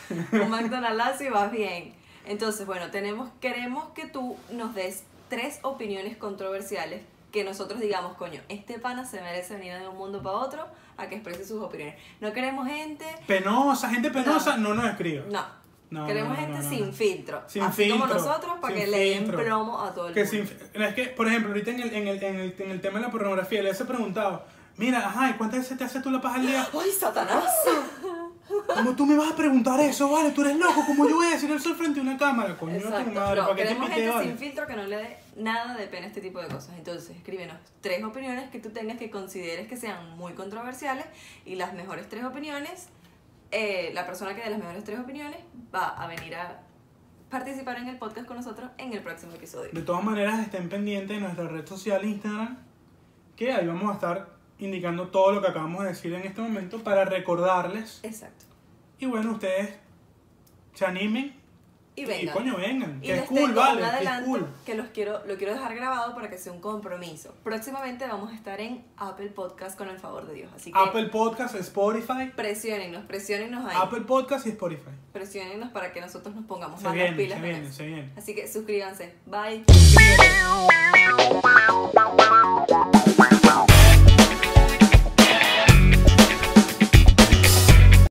[0.44, 1.94] un McDonald's y vas bien.
[2.26, 7.02] Entonces, bueno, tenemos, queremos que tú nos des tres opiniones controversiales
[7.34, 10.68] que nosotros digamos, coño, este pana se merece venir de un mundo para otro
[10.98, 11.96] a que exprese sus opiniones.
[12.22, 15.26] No queremos gente, Penosa, gente penosa, no, nos escriba.
[15.30, 15.64] no.
[15.90, 17.44] No, queremos no, no, gente sin filtro.
[17.46, 20.48] Sin así como filtro, nosotros, para que le den plomo a todo el Que mundo.
[20.74, 22.98] sin- es que, por ejemplo, ahorita en el, en el, en el, en el tema
[23.00, 24.44] de la pornografía, le he preguntado,
[24.78, 26.68] mira, ajá, ¿y cuántas veces te haces tú la paja al día?
[26.82, 27.44] ¡Ay, Satanás!
[28.74, 31.32] Como tú me vas a preguntar eso, vale, tú eres loco, como yo voy a
[31.32, 32.58] decir el sol frente a una cámara?
[32.58, 33.04] Coño, Exacto.
[33.06, 34.28] tu madre, No, ¿para te queremos pité, gente vale?
[34.28, 36.72] sin filtro que no le dé nada de pena a este tipo de cosas.
[36.78, 41.06] Entonces, escríbenos tres opiniones que tú tengas que consideres que sean muy controversiales
[41.46, 42.88] y las mejores tres opiniones,
[43.52, 45.38] eh, la persona que dé las mejores tres opiniones
[45.74, 46.62] va a venir a
[47.30, 49.72] participar en el podcast con nosotros en el próximo episodio.
[49.74, 52.58] De todas maneras, estén pendientes de nuestra red social Instagram,
[53.36, 56.84] que ahí vamos a estar indicando todo lo que acabamos de decir en este momento
[56.84, 58.00] para recordarles.
[58.04, 58.46] Exacto.
[59.04, 59.74] Y bueno, ustedes
[60.74, 61.36] se animen
[61.94, 62.34] y Y vengan.
[62.34, 63.00] coño, vengan.
[63.04, 63.82] Y Que es cool, vale.
[64.00, 64.48] Que es cool.
[64.66, 67.36] que los quiero, lo quiero dejar grabado para que sea un compromiso.
[67.44, 70.52] Próximamente vamos a estar en Apple Podcast con el favor de Dios.
[70.56, 72.32] Así que Apple Podcast, Spotify.
[72.34, 73.76] presionennos, presionennos ahí.
[73.78, 74.92] Apple Podcast y Spotify.
[75.12, 77.76] Presionennos para que nosotros nos pongamos Se más viene, las pilas se con viene, eso.
[77.76, 78.12] se viene.
[78.16, 79.16] Así que suscríbanse.
[79.26, 79.66] Bye.